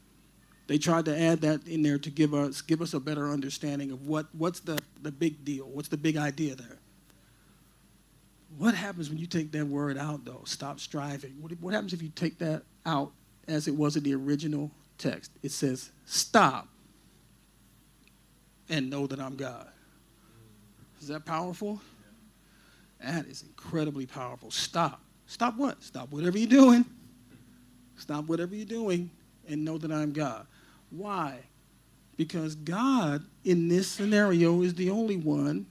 They 0.67 0.79
tried 0.79 1.07
to 1.07 1.19
add 1.19 1.41
that 1.43 1.67
in 1.67 1.83
there 1.83 1.99
to 1.99 2.11
give 2.11 2.35
us 2.35 2.61
give 2.61 2.83
us 2.83 2.93
a 2.93 3.01
better 3.01 3.31
understanding 3.31 3.91
of 3.91 4.07
what, 4.07 4.27
what's 4.33 4.61
the, 4.61 4.79
the 5.03 5.11
big 5.11 5.45
deal, 5.45 5.67
what's 5.67 5.89
the 5.89 5.97
big 5.97 6.17
idea 6.17 6.55
there. 6.55 6.79
What 8.57 8.75
happens 8.75 9.11
when 9.11 9.19
you 9.19 9.27
take 9.27 9.53
that 9.53 9.67
word 9.67 9.99
out, 9.99 10.25
though? 10.25 10.43
Stop 10.45 10.81
striving. 10.81 11.35
What, 11.41 11.53
what 11.61 11.75
happens 11.75 11.93
if 11.93 12.03
you 12.03 12.09
take 12.09 12.39
that 12.39 12.63
out 12.87 13.13
as 13.47 13.69
it 13.69 13.75
was 13.75 13.97
in 13.97 14.03
the 14.03 14.15
original 14.15 14.71
text? 14.97 15.31
It 15.43 15.53
says, 15.53 15.91
stop 16.07 16.67
and 18.69 18.89
know 18.91 19.07
that 19.07 19.21
I'm 19.21 19.37
God. 19.37 19.69
Is 21.01 21.09
that 21.09 21.25
powerful? 21.25 21.81
That 23.05 23.27
is 23.27 23.43
incredibly 23.43 24.07
powerful. 24.07 24.51
Stop. 24.51 25.01
Stop 25.27 25.57
what? 25.57 25.83
Stop 25.83 26.11
whatever 26.11 26.39
you're 26.39 26.49
doing 26.49 26.85
Stop 27.99 28.27
whatever 28.27 28.55
you're 28.55 28.65
doing 28.65 29.11
and 29.49 29.65
know 29.65 29.77
that 29.77 29.91
I'm 29.91 30.13
God. 30.13 30.47
Why? 30.91 31.41
Because 32.17 32.55
God, 32.55 33.25
in 33.45 33.69
this 33.69 33.89
scenario, 33.89 34.63
is 34.63 34.75
the 34.75 34.91
only 34.91 35.17
one 35.17 35.67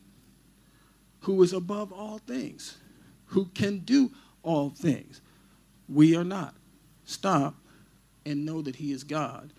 who 1.28 1.44
is 1.44 1.52
above 1.52 1.92
all 1.92 2.20
things, 2.20 2.78
who 3.26 3.44
can 3.54 3.80
do 3.80 4.10
all 4.44 4.70
things. 4.70 5.20
We 5.90 6.16
are 6.16 6.24
not. 6.24 6.56
Stop 7.04 7.54
and 8.26 8.46
know 8.46 8.62
that 8.62 8.78
He 8.78 8.94
is 8.94 9.04
God 9.04 9.52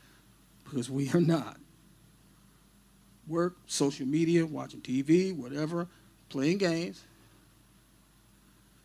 because 0.65 0.89
we 0.89 1.11
are 1.11 1.21
not. 1.21 1.59
Work, 3.27 3.59
social 3.67 4.07
media, 4.07 4.47
watching 4.47 4.81
TV, 4.81 5.37
whatever, 5.37 5.87
playing 6.31 6.57
games. 6.57 7.03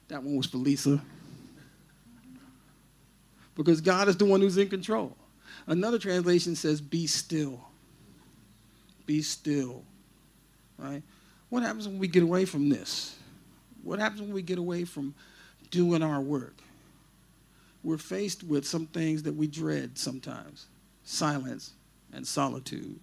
That 0.10 0.22
one 0.22 0.36
was 0.36 0.48
for 0.48 0.58
Lisa. 0.58 1.02
Because 3.56 3.80
God 3.80 4.10
is 4.10 4.18
the 4.18 4.26
one 4.26 4.42
who's 4.42 4.58
in 4.58 4.68
control. 4.68 5.16
Another 5.68 6.00
translation 6.00 6.54
says, 6.58 6.82
be 6.82 7.08
still. 7.08 7.62
Be 9.06 9.22
still. 9.22 9.84
Right? 10.78 11.02
What 11.54 11.62
happens 11.62 11.88
when 11.88 12.00
we 12.00 12.08
get 12.08 12.24
away 12.24 12.46
from 12.46 12.68
this? 12.68 13.16
What 13.84 14.00
happens 14.00 14.22
when 14.22 14.34
we 14.34 14.42
get 14.42 14.58
away 14.58 14.86
from 14.86 15.14
doing 15.70 16.02
our 16.02 16.20
work? 16.20 16.56
We're 17.84 18.00
faced 18.00 18.44
with 18.44 18.66
some 18.66 18.88
things 18.88 19.22
that 19.22 19.36
we 19.36 19.46
dread 19.46 19.96
sometimes 19.96 20.66
silence 21.04 21.74
and 22.12 22.26
solitude. 22.26 23.00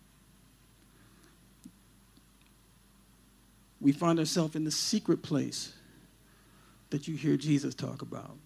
We 3.80 3.92
find 3.92 4.18
ourselves 4.18 4.56
in 4.56 4.64
the 4.64 4.72
secret 4.72 5.22
place 5.22 5.72
that 6.90 7.06
you 7.06 7.14
hear 7.14 7.36
Jesus 7.36 7.72
talk 7.72 8.02
about. 8.02 8.36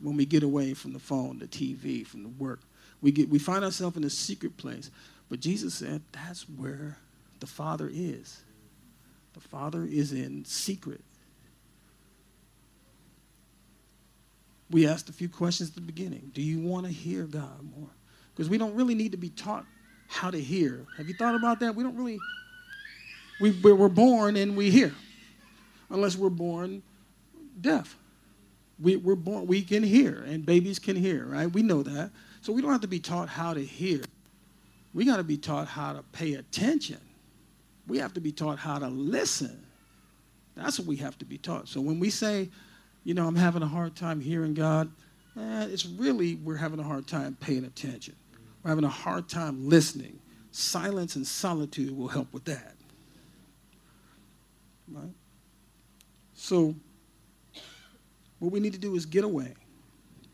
When 0.00 0.18
we 0.18 0.26
get 0.26 0.42
away 0.42 0.74
from 0.74 0.92
the 0.92 0.98
phone, 0.98 1.38
the 1.38 1.46
TV, 1.46 2.06
from 2.06 2.24
the 2.24 2.28
work, 2.28 2.60
we, 3.00 3.10
get, 3.10 3.30
we 3.30 3.38
find 3.38 3.64
ourselves 3.64 3.96
in 3.96 4.04
a 4.04 4.10
secret 4.10 4.58
place. 4.58 4.90
But 5.30 5.40
Jesus 5.40 5.72
said 5.72 6.02
that's 6.12 6.42
where 6.42 6.98
the 7.40 7.46
Father 7.46 7.88
is. 7.90 8.43
The 9.34 9.40
Father 9.40 9.84
is 9.84 10.12
in 10.12 10.44
secret. 10.44 11.02
We 14.70 14.86
asked 14.86 15.08
a 15.08 15.12
few 15.12 15.28
questions 15.28 15.68
at 15.70 15.74
the 15.74 15.80
beginning. 15.80 16.30
Do 16.32 16.40
you 16.40 16.60
want 16.60 16.86
to 16.86 16.92
hear 16.92 17.24
God 17.24 17.60
more? 17.76 17.90
Because 18.34 18.48
we 18.48 18.58
don't 18.58 18.74
really 18.74 18.94
need 18.94 19.12
to 19.12 19.18
be 19.18 19.28
taught 19.28 19.66
how 20.08 20.30
to 20.30 20.40
hear. 20.40 20.86
Have 20.96 21.08
you 21.08 21.14
thought 21.14 21.34
about 21.34 21.60
that? 21.60 21.74
We 21.74 21.82
don't 21.82 21.96
really, 21.96 22.18
we, 23.40 23.50
we're 23.50 23.88
born 23.88 24.36
and 24.36 24.56
we 24.56 24.70
hear, 24.70 24.92
unless 25.90 26.16
we're 26.16 26.30
born 26.30 26.82
deaf. 27.60 27.96
We, 28.80 28.96
we're 28.96 29.14
born, 29.14 29.46
we 29.46 29.62
can 29.62 29.82
hear, 29.82 30.24
and 30.26 30.44
babies 30.44 30.78
can 30.78 30.96
hear, 30.96 31.26
right? 31.26 31.46
We 31.46 31.62
know 31.62 31.82
that. 31.82 32.10
So 32.40 32.52
we 32.52 32.60
don't 32.60 32.72
have 32.72 32.80
to 32.80 32.88
be 32.88 33.00
taught 33.00 33.28
how 33.28 33.54
to 33.54 33.64
hear. 33.64 34.00
We 34.92 35.04
got 35.04 35.16
to 35.16 35.24
be 35.24 35.36
taught 35.36 35.68
how 35.68 35.92
to 35.92 36.02
pay 36.12 36.34
attention. 36.34 36.98
We 37.86 37.98
have 37.98 38.14
to 38.14 38.20
be 38.20 38.32
taught 38.32 38.58
how 38.58 38.78
to 38.78 38.88
listen. 38.88 39.66
That's 40.56 40.78
what 40.78 40.88
we 40.88 40.96
have 40.96 41.18
to 41.18 41.24
be 41.24 41.38
taught. 41.38 41.68
So 41.68 41.80
when 41.80 41.98
we 42.00 42.10
say, 42.10 42.48
you 43.02 43.14
know, 43.14 43.26
I'm 43.26 43.36
having 43.36 43.62
a 43.62 43.66
hard 43.66 43.96
time 43.96 44.20
hearing 44.20 44.54
God, 44.54 44.90
eh, 45.36 45.66
it's 45.70 45.84
really 45.84 46.36
we're 46.36 46.56
having 46.56 46.78
a 46.80 46.84
hard 46.84 47.06
time 47.06 47.36
paying 47.40 47.64
attention. 47.64 48.16
We're 48.62 48.70
having 48.70 48.84
a 48.84 48.88
hard 48.88 49.28
time 49.28 49.68
listening. 49.68 50.18
Silence 50.50 51.16
and 51.16 51.26
solitude 51.26 51.96
will 51.96 52.08
help 52.08 52.32
with 52.32 52.44
that. 52.44 52.74
Right? 54.90 55.12
So 56.34 56.74
what 58.38 58.52
we 58.52 58.60
need 58.60 58.72
to 58.72 58.78
do 58.78 58.94
is 58.94 59.06
get 59.06 59.24
away. 59.24 59.54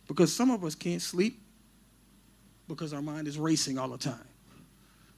Because 0.07 0.35
some 0.35 0.51
of 0.51 0.65
us 0.65 0.75
can't 0.75 1.01
sleep 1.01 1.41
because 2.67 2.93
our 2.93 3.03
mind 3.03 3.29
is 3.29 3.39
racing 3.39 3.79
all 3.79 3.89
the 3.89 3.99
time. 3.99 4.27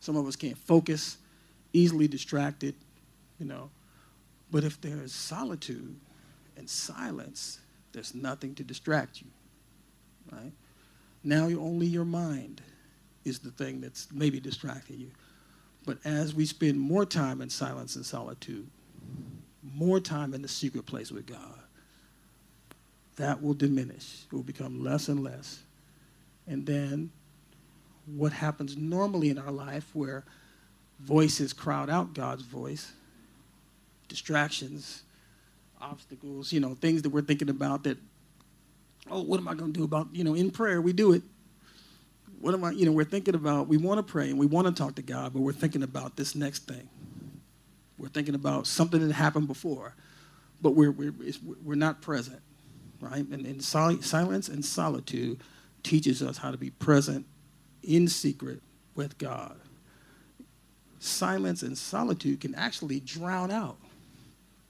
Some 0.01 0.17
of 0.17 0.27
us 0.27 0.37
can't 0.37 0.59
focus, 0.59 1.17
easily 1.73 2.09
distracted, 2.09 2.75
you 3.39 3.47
know. 3.47 3.71
But 4.51 4.65
if 4.65 4.81
there 4.81 5.03
is 5.03 5.13
solitude 5.13 5.97
and 6.57 6.69
silence, 6.69 7.61
there's 7.93 8.15
nothing 8.15 8.55
to 8.57 8.65
distract 8.65 9.21
you, 9.21 9.29
right? 10.31 10.53
Now 11.25 11.45
only 11.45 11.87
your 11.87 12.05
mind 12.05 12.63
is 13.25 13.39
the 13.39 13.51
thing 13.51 13.81
that's 13.81 14.09
maybe 14.13 14.41
distracting 14.41 14.99
you. 14.99 15.11
But 15.85 15.99
as 16.05 16.35
we 16.35 16.47
spend 16.47 16.79
more 16.79 17.05
time 17.05 17.41
in 17.41 17.51
silence 17.51 17.97
and 17.97 18.05
solitude, 18.05 18.69
more 19.75 20.01
time 20.01 20.35
in 20.35 20.43
the 20.43 20.49
secret 20.49 20.87
place 20.87 21.11
with 21.11 21.27
God, 21.27 21.59
that 23.17 23.43
will 23.43 23.55
diminish. 23.55 24.25
It 24.27 24.35
will 24.35 24.43
become 24.43 24.83
less 24.83 25.09
and 25.09 25.23
less. 25.23 25.61
And 26.47 26.67
then 26.67 27.11
what 28.07 28.33
happens 28.33 28.77
normally 28.77 29.31
in 29.31 29.39
our 29.39 29.53
life 29.53 29.91
where 29.93 30.25
voices 31.01 31.53
crowd 31.53 31.91
out 31.91 32.15
God's 32.15 32.43
voice, 32.43 32.93
distractions, 34.09 35.03
obstacles, 35.81 36.53
you 36.53 36.61
know, 36.61 36.75
things 36.75 37.03
that 37.03 37.11
we're 37.11 37.23
thinking 37.23 37.49
about 37.49 37.85
that, 37.85 37.99
oh, 39.11 39.23
what 39.23 39.39
am 39.39 39.49
I 39.49 39.55
going 39.55 39.73
to 39.73 39.79
do 39.79 39.85
about, 39.85 40.09
you 40.13 40.25
know, 40.25 40.35
in 40.35 40.51
prayer, 40.51 40.81
we 40.81 40.93
do 40.93 41.13
it. 41.13 41.23
What 42.41 42.55
am 42.55 42.65
I, 42.65 42.71
you 42.73 42.87
know, 42.87 42.93
we're 42.93 43.05
thinking 43.05 43.35
about, 43.35 43.69
we 43.69 43.77
want 43.77 44.05
to 44.05 44.11
pray 44.11 44.29
and 44.31 44.39
we 44.39 44.47
want 44.47 44.67
to 44.67 44.73
talk 44.73 44.97
to 44.97 45.03
God, 45.03 45.33
but 45.33 45.41
we're 45.43 45.53
thinking 45.53 45.83
about 45.83 46.17
this 46.17 46.35
next 46.35 46.67
thing. 46.67 46.89
We're 47.99 48.09
thinking 48.09 48.35
about 48.35 48.67
something 48.67 49.07
that 49.07 49.15
happened 49.15 49.47
before, 49.47 49.95
but 50.61 50.73
we're, 50.73 50.91
we're, 50.91 51.15
we're 51.65 51.75
not 51.77 52.03
present 52.03 52.41
right? 53.03 53.27
And, 53.29 53.45
and 53.45 53.63
silence 53.63 54.49
and 54.49 54.65
solitude 54.65 55.41
teaches 55.83 56.23
us 56.23 56.39
how 56.39 56.53
to 56.53 56.57
be 56.57 56.71
present 56.71 57.27
in 57.83 58.09
secret 58.09 58.63
with 58.95 59.19
God. 59.19 59.59
Silence 61.05 61.63
and 61.63 61.77
solitude 61.77 62.41
can 62.41 62.55
actually 62.55 63.01
drown 63.01 63.51
out 63.51 63.77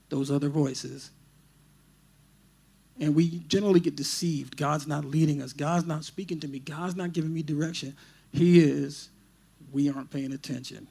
those 0.08 0.30
other 0.30 0.48
voices. 0.48 1.10
And 2.98 3.14
we 3.14 3.40
generally 3.48 3.80
get 3.80 3.96
deceived. 3.96 4.56
God's 4.56 4.86
not 4.86 5.04
leading 5.04 5.42
us. 5.42 5.52
God's 5.52 5.86
not 5.86 6.04
speaking 6.04 6.40
to 6.40 6.48
me. 6.48 6.58
God's 6.58 6.96
not 6.96 7.12
giving 7.12 7.34
me 7.34 7.42
direction. 7.42 7.94
He 8.32 8.60
is. 8.60 9.10
We 9.72 9.90
aren't 9.90 10.10
paying 10.10 10.32
attention. 10.32 10.86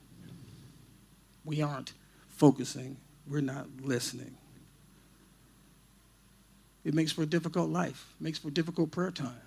We 1.43 1.63
aren't 1.63 1.93
focusing. 2.29 2.97
We're 3.27 3.41
not 3.41 3.65
listening. 3.81 4.37
It 6.83 6.93
makes 6.93 7.11
for 7.11 7.23
a 7.23 7.27
difficult 7.27 7.71
life, 7.71 8.13
it 8.19 8.23
makes 8.23 8.37
for 8.37 8.51
difficult 8.51 8.91
prayer 8.91 9.09
time. 9.09 9.41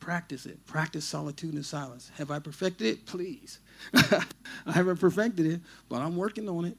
Practice 0.00 0.46
it. 0.46 0.64
Practice 0.66 1.04
solitude 1.04 1.54
and 1.54 1.64
silence. 1.64 2.10
Have 2.16 2.30
I 2.30 2.38
perfected 2.38 2.86
it? 2.86 3.06
Please. 3.06 3.60
I 3.94 4.72
haven't 4.72 4.98
perfected 4.98 5.46
it, 5.46 5.60
but 5.88 6.00
I'm 6.00 6.16
working 6.16 6.48
on 6.48 6.64
it. 6.64 6.76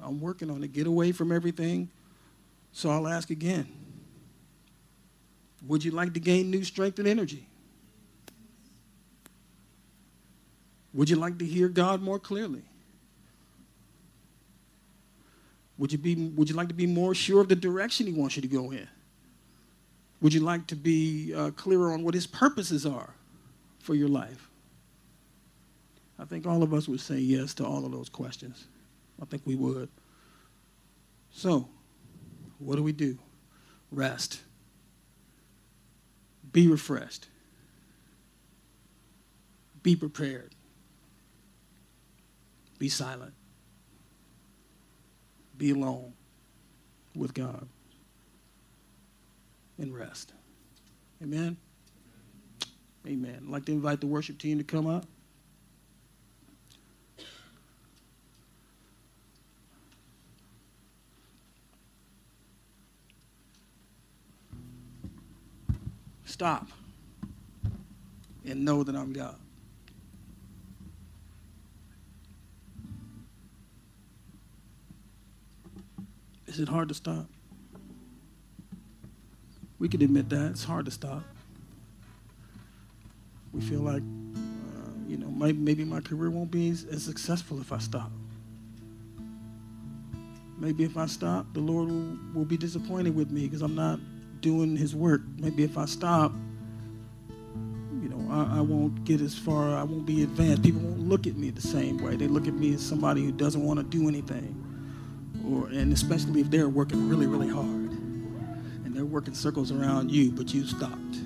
I'm 0.00 0.20
working 0.20 0.50
on 0.50 0.62
it. 0.62 0.72
Get 0.72 0.86
away 0.86 1.12
from 1.12 1.32
everything. 1.32 1.90
So 2.72 2.90
I'll 2.90 3.08
ask 3.08 3.30
again 3.30 3.66
Would 5.66 5.84
you 5.84 5.90
like 5.90 6.14
to 6.14 6.20
gain 6.20 6.50
new 6.50 6.64
strength 6.64 6.98
and 7.00 7.08
energy? 7.08 7.48
Would 10.92 11.10
you 11.10 11.16
like 11.16 11.38
to 11.38 11.44
hear 11.44 11.68
God 11.68 12.02
more 12.02 12.20
clearly? 12.20 12.62
Would 15.76 15.90
you, 15.90 15.98
be, 15.98 16.14
would 16.14 16.48
you 16.48 16.54
like 16.54 16.68
to 16.68 16.74
be 16.74 16.86
more 16.86 17.16
sure 17.16 17.40
of 17.40 17.48
the 17.48 17.56
direction 17.56 18.06
He 18.06 18.12
wants 18.12 18.36
you 18.36 18.42
to 18.42 18.48
go 18.48 18.70
in? 18.70 18.86
Would 20.24 20.32
you 20.32 20.40
like 20.40 20.66
to 20.68 20.74
be 20.74 21.34
uh, 21.36 21.50
clearer 21.50 21.92
on 21.92 22.02
what 22.02 22.14
His 22.14 22.26
purposes 22.26 22.86
are 22.86 23.12
for 23.78 23.94
your 23.94 24.08
life? 24.08 24.48
I 26.18 26.24
think 26.24 26.46
all 26.46 26.62
of 26.62 26.72
us 26.72 26.88
would 26.88 27.00
say 27.00 27.18
yes 27.18 27.52
to 27.54 27.66
all 27.66 27.84
of 27.84 27.92
those 27.92 28.08
questions. 28.08 28.66
I 29.20 29.26
think 29.26 29.42
we 29.44 29.54
would. 29.54 29.90
So, 31.30 31.68
what 32.58 32.76
do 32.76 32.82
we 32.82 32.92
do? 32.92 33.18
Rest. 33.90 34.40
Be 36.52 36.68
refreshed. 36.68 37.28
Be 39.82 39.94
prepared. 39.94 40.54
Be 42.78 42.88
silent 42.88 43.34
be 45.56 45.70
alone 45.70 46.12
with 47.14 47.32
God 47.34 47.68
and 49.78 49.94
rest. 49.94 50.32
Amen? 51.22 51.56
Amen. 53.06 53.40
I'd 53.42 53.50
like 53.50 53.64
to 53.66 53.72
invite 53.72 54.00
the 54.00 54.06
worship 54.06 54.38
team 54.38 54.58
to 54.58 54.64
come 54.64 54.86
up. 54.86 55.04
Stop 66.24 66.68
and 68.44 68.64
know 68.64 68.82
that 68.82 68.96
I'm 68.96 69.12
God. 69.12 69.36
Is 76.46 76.60
it 76.60 76.68
hard 76.68 76.88
to 76.88 76.94
stop? 76.94 77.26
We 79.78 79.88
can 79.88 80.02
admit 80.02 80.28
that. 80.30 80.50
It's 80.52 80.64
hard 80.64 80.84
to 80.84 80.90
stop. 80.90 81.22
We 83.52 83.60
feel 83.60 83.80
like, 83.80 84.02
uh, 84.02 84.90
you 85.06 85.16
know, 85.16 85.28
maybe, 85.28 85.58
maybe 85.58 85.84
my 85.84 86.00
career 86.00 86.30
won't 86.30 86.50
be 86.50 86.70
as, 86.70 86.84
as 86.84 87.02
successful 87.02 87.60
if 87.60 87.72
I 87.72 87.78
stop. 87.78 88.10
Maybe 90.58 90.84
if 90.84 90.96
I 90.96 91.06
stop, 91.06 91.52
the 91.52 91.60
Lord 91.60 91.88
will, 91.88 92.18
will 92.34 92.44
be 92.44 92.56
disappointed 92.56 93.14
with 93.14 93.30
me 93.30 93.46
because 93.46 93.62
I'm 93.62 93.74
not 93.74 94.00
doing 94.40 94.76
his 94.76 94.94
work. 94.94 95.22
Maybe 95.38 95.64
if 95.64 95.76
I 95.76 95.86
stop, 95.86 96.32
you 98.02 98.08
know, 98.08 98.30
I, 98.30 98.58
I, 98.58 98.60
won't 98.60 99.04
get 99.04 99.20
as 99.20 99.34
far, 99.36 99.76
I 99.76 99.82
won't 99.82 100.06
be 100.06 100.22
advanced. 100.22 100.62
People 100.62 100.80
won't 100.80 101.08
look 101.08 101.26
at 101.26 101.36
me 101.36 101.50
the 101.50 101.62
same 101.62 101.98
way. 101.98 102.16
They 102.16 102.28
look 102.28 102.46
at 102.46 102.54
me 102.54 102.74
as 102.74 102.82
somebody 102.82 103.24
who 103.24 103.32
doesn't 103.32 103.62
want 103.62 103.78
to 103.78 103.84
do 103.84 104.08
anything. 104.08 104.60
Or 105.48 105.68
and 105.68 105.92
especially 105.92 106.40
if 106.40 106.50
they're 106.50 106.68
working 106.68 107.08
really, 107.08 107.26
really 107.26 107.48
hard. 107.48 107.73
Working 109.14 109.34
circles 109.34 109.70
around 109.70 110.10
you, 110.10 110.32
but 110.32 110.52
you 110.52 110.66
stopped. 110.66 111.18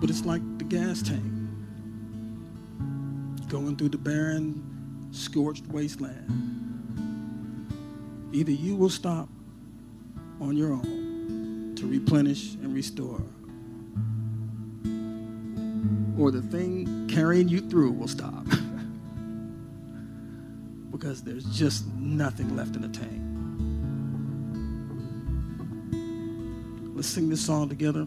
But 0.00 0.08
it's 0.08 0.24
like 0.24 0.42
the 0.58 0.64
gas 0.64 1.02
tank. 1.02 1.24
Going 3.48 3.74
through 3.76 3.88
the 3.88 3.98
barren, 3.98 5.08
scorched 5.10 5.66
wasteland. 5.66 6.30
Either 8.32 8.52
you 8.52 8.76
will 8.76 8.88
stop 8.88 9.28
on 10.40 10.56
your 10.56 10.72
own 10.72 11.72
to 11.74 11.84
replenish 11.88 12.54
and 12.54 12.72
restore. 12.72 13.24
Or 16.16 16.30
the 16.30 16.42
thing 16.42 17.08
carrying 17.08 17.48
you 17.48 17.58
through 17.58 17.90
will 17.90 18.06
stop. 18.06 18.44
because 20.92 21.24
there's 21.24 21.44
just 21.46 21.88
nothing 21.96 22.54
left 22.54 22.76
in 22.76 22.82
the 22.82 22.88
tank. 22.88 23.25
Let's 26.96 27.08
sing 27.08 27.28
this 27.28 27.44
song 27.44 27.68
together. 27.68 28.06